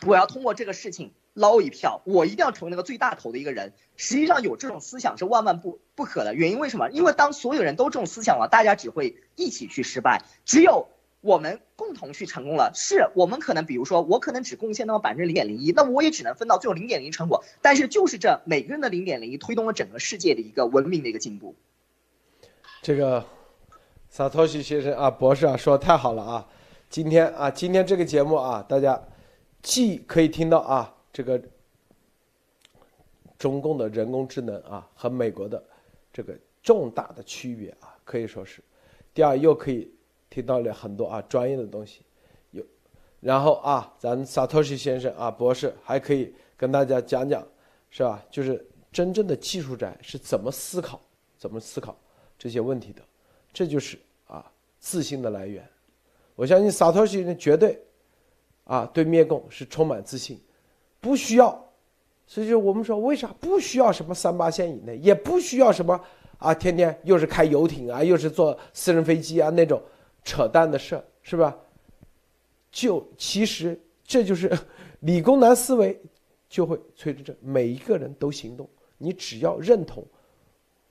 [0.06, 3.74] 我要通过这个事情捞一票，我一定要成为那个最大头的一个人。
[3.96, 6.36] 实际上有这种思想是万万不不可的。
[6.36, 6.90] 原因为什么？
[6.92, 10.24] 因为当所有人都这种思想了，大家只会一起去失败。
[10.46, 10.88] 只有
[11.22, 17.44] 我们共同去成功了，是我们可能，比如说我可能只贡献那么百分之零点零一，那我也只能分到最后零点零成果。
[17.62, 21.56] 但是就是这每个人的零点零一，推动了整个世界的一个文明的一个进步。
[22.82, 23.26] 这个。
[24.14, 26.46] 萨托西先生啊，博士啊，说的太好了啊！
[26.90, 29.02] 今天啊，今天这个节目啊，大家
[29.62, 31.42] 既可以听到啊，这个
[33.38, 35.64] 中共的人工智能啊和美国的
[36.12, 38.60] 这个重大的区别啊，可以说是；
[39.14, 39.90] 第二，又可以
[40.32, 42.02] 听到了很多啊专业的东西。
[42.50, 42.64] 有，
[43.20, 47.46] 然后啊，咱萨托西先生啊，博士还可以跟大家讲讲，
[47.92, 48.24] 是吧？
[48.32, 51.00] 就是真正的技术宅是怎么思考、
[51.38, 51.96] 怎么思考
[52.40, 53.02] 这些问题的。
[53.54, 55.64] 这就是啊自信的来源，
[56.36, 57.78] 我相信萨托西绝对
[58.64, 60.40] 啊对灭共是充满自信，
[61.02, 61.62] 不需要，
[62.26, 66.00] 所以就我们说为啥不需要什么三八线以内，也不需要什么
[66.38, 69.82] 啊天天又是开游艇啊，又是坐私人飞机啊那种
[70.24, 71.56] 扯淡的事儿是吧？
[72.72, 74.52] 就其实这就是
[75.02, 76.00] 理工男思维
[76.48, 80.06] 就会催着这每一个人都行动，你只要认同。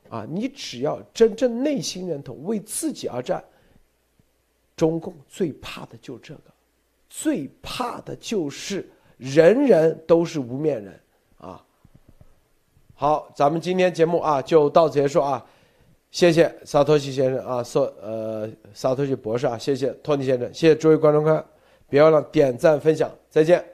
[0.09, 3.45] 啊，你只要真正内心认同，为自己而战。
[4.75, 6.51] 中共最怕的就这个，
[7.09, 11.01] 最怕的就是人人都是无面人
[11.39, 11.65] 啊。
[12.95, 15.47] 好，咱们今天节目啊就到此结束啊，
[16.11, 21.45] 谢谢萨托西先生啊，索呃萨托西博士啊，谢谢托尼先生，谢谢诸位观众看，
[21.89, 23.65] 别忘了点赞分享，再见。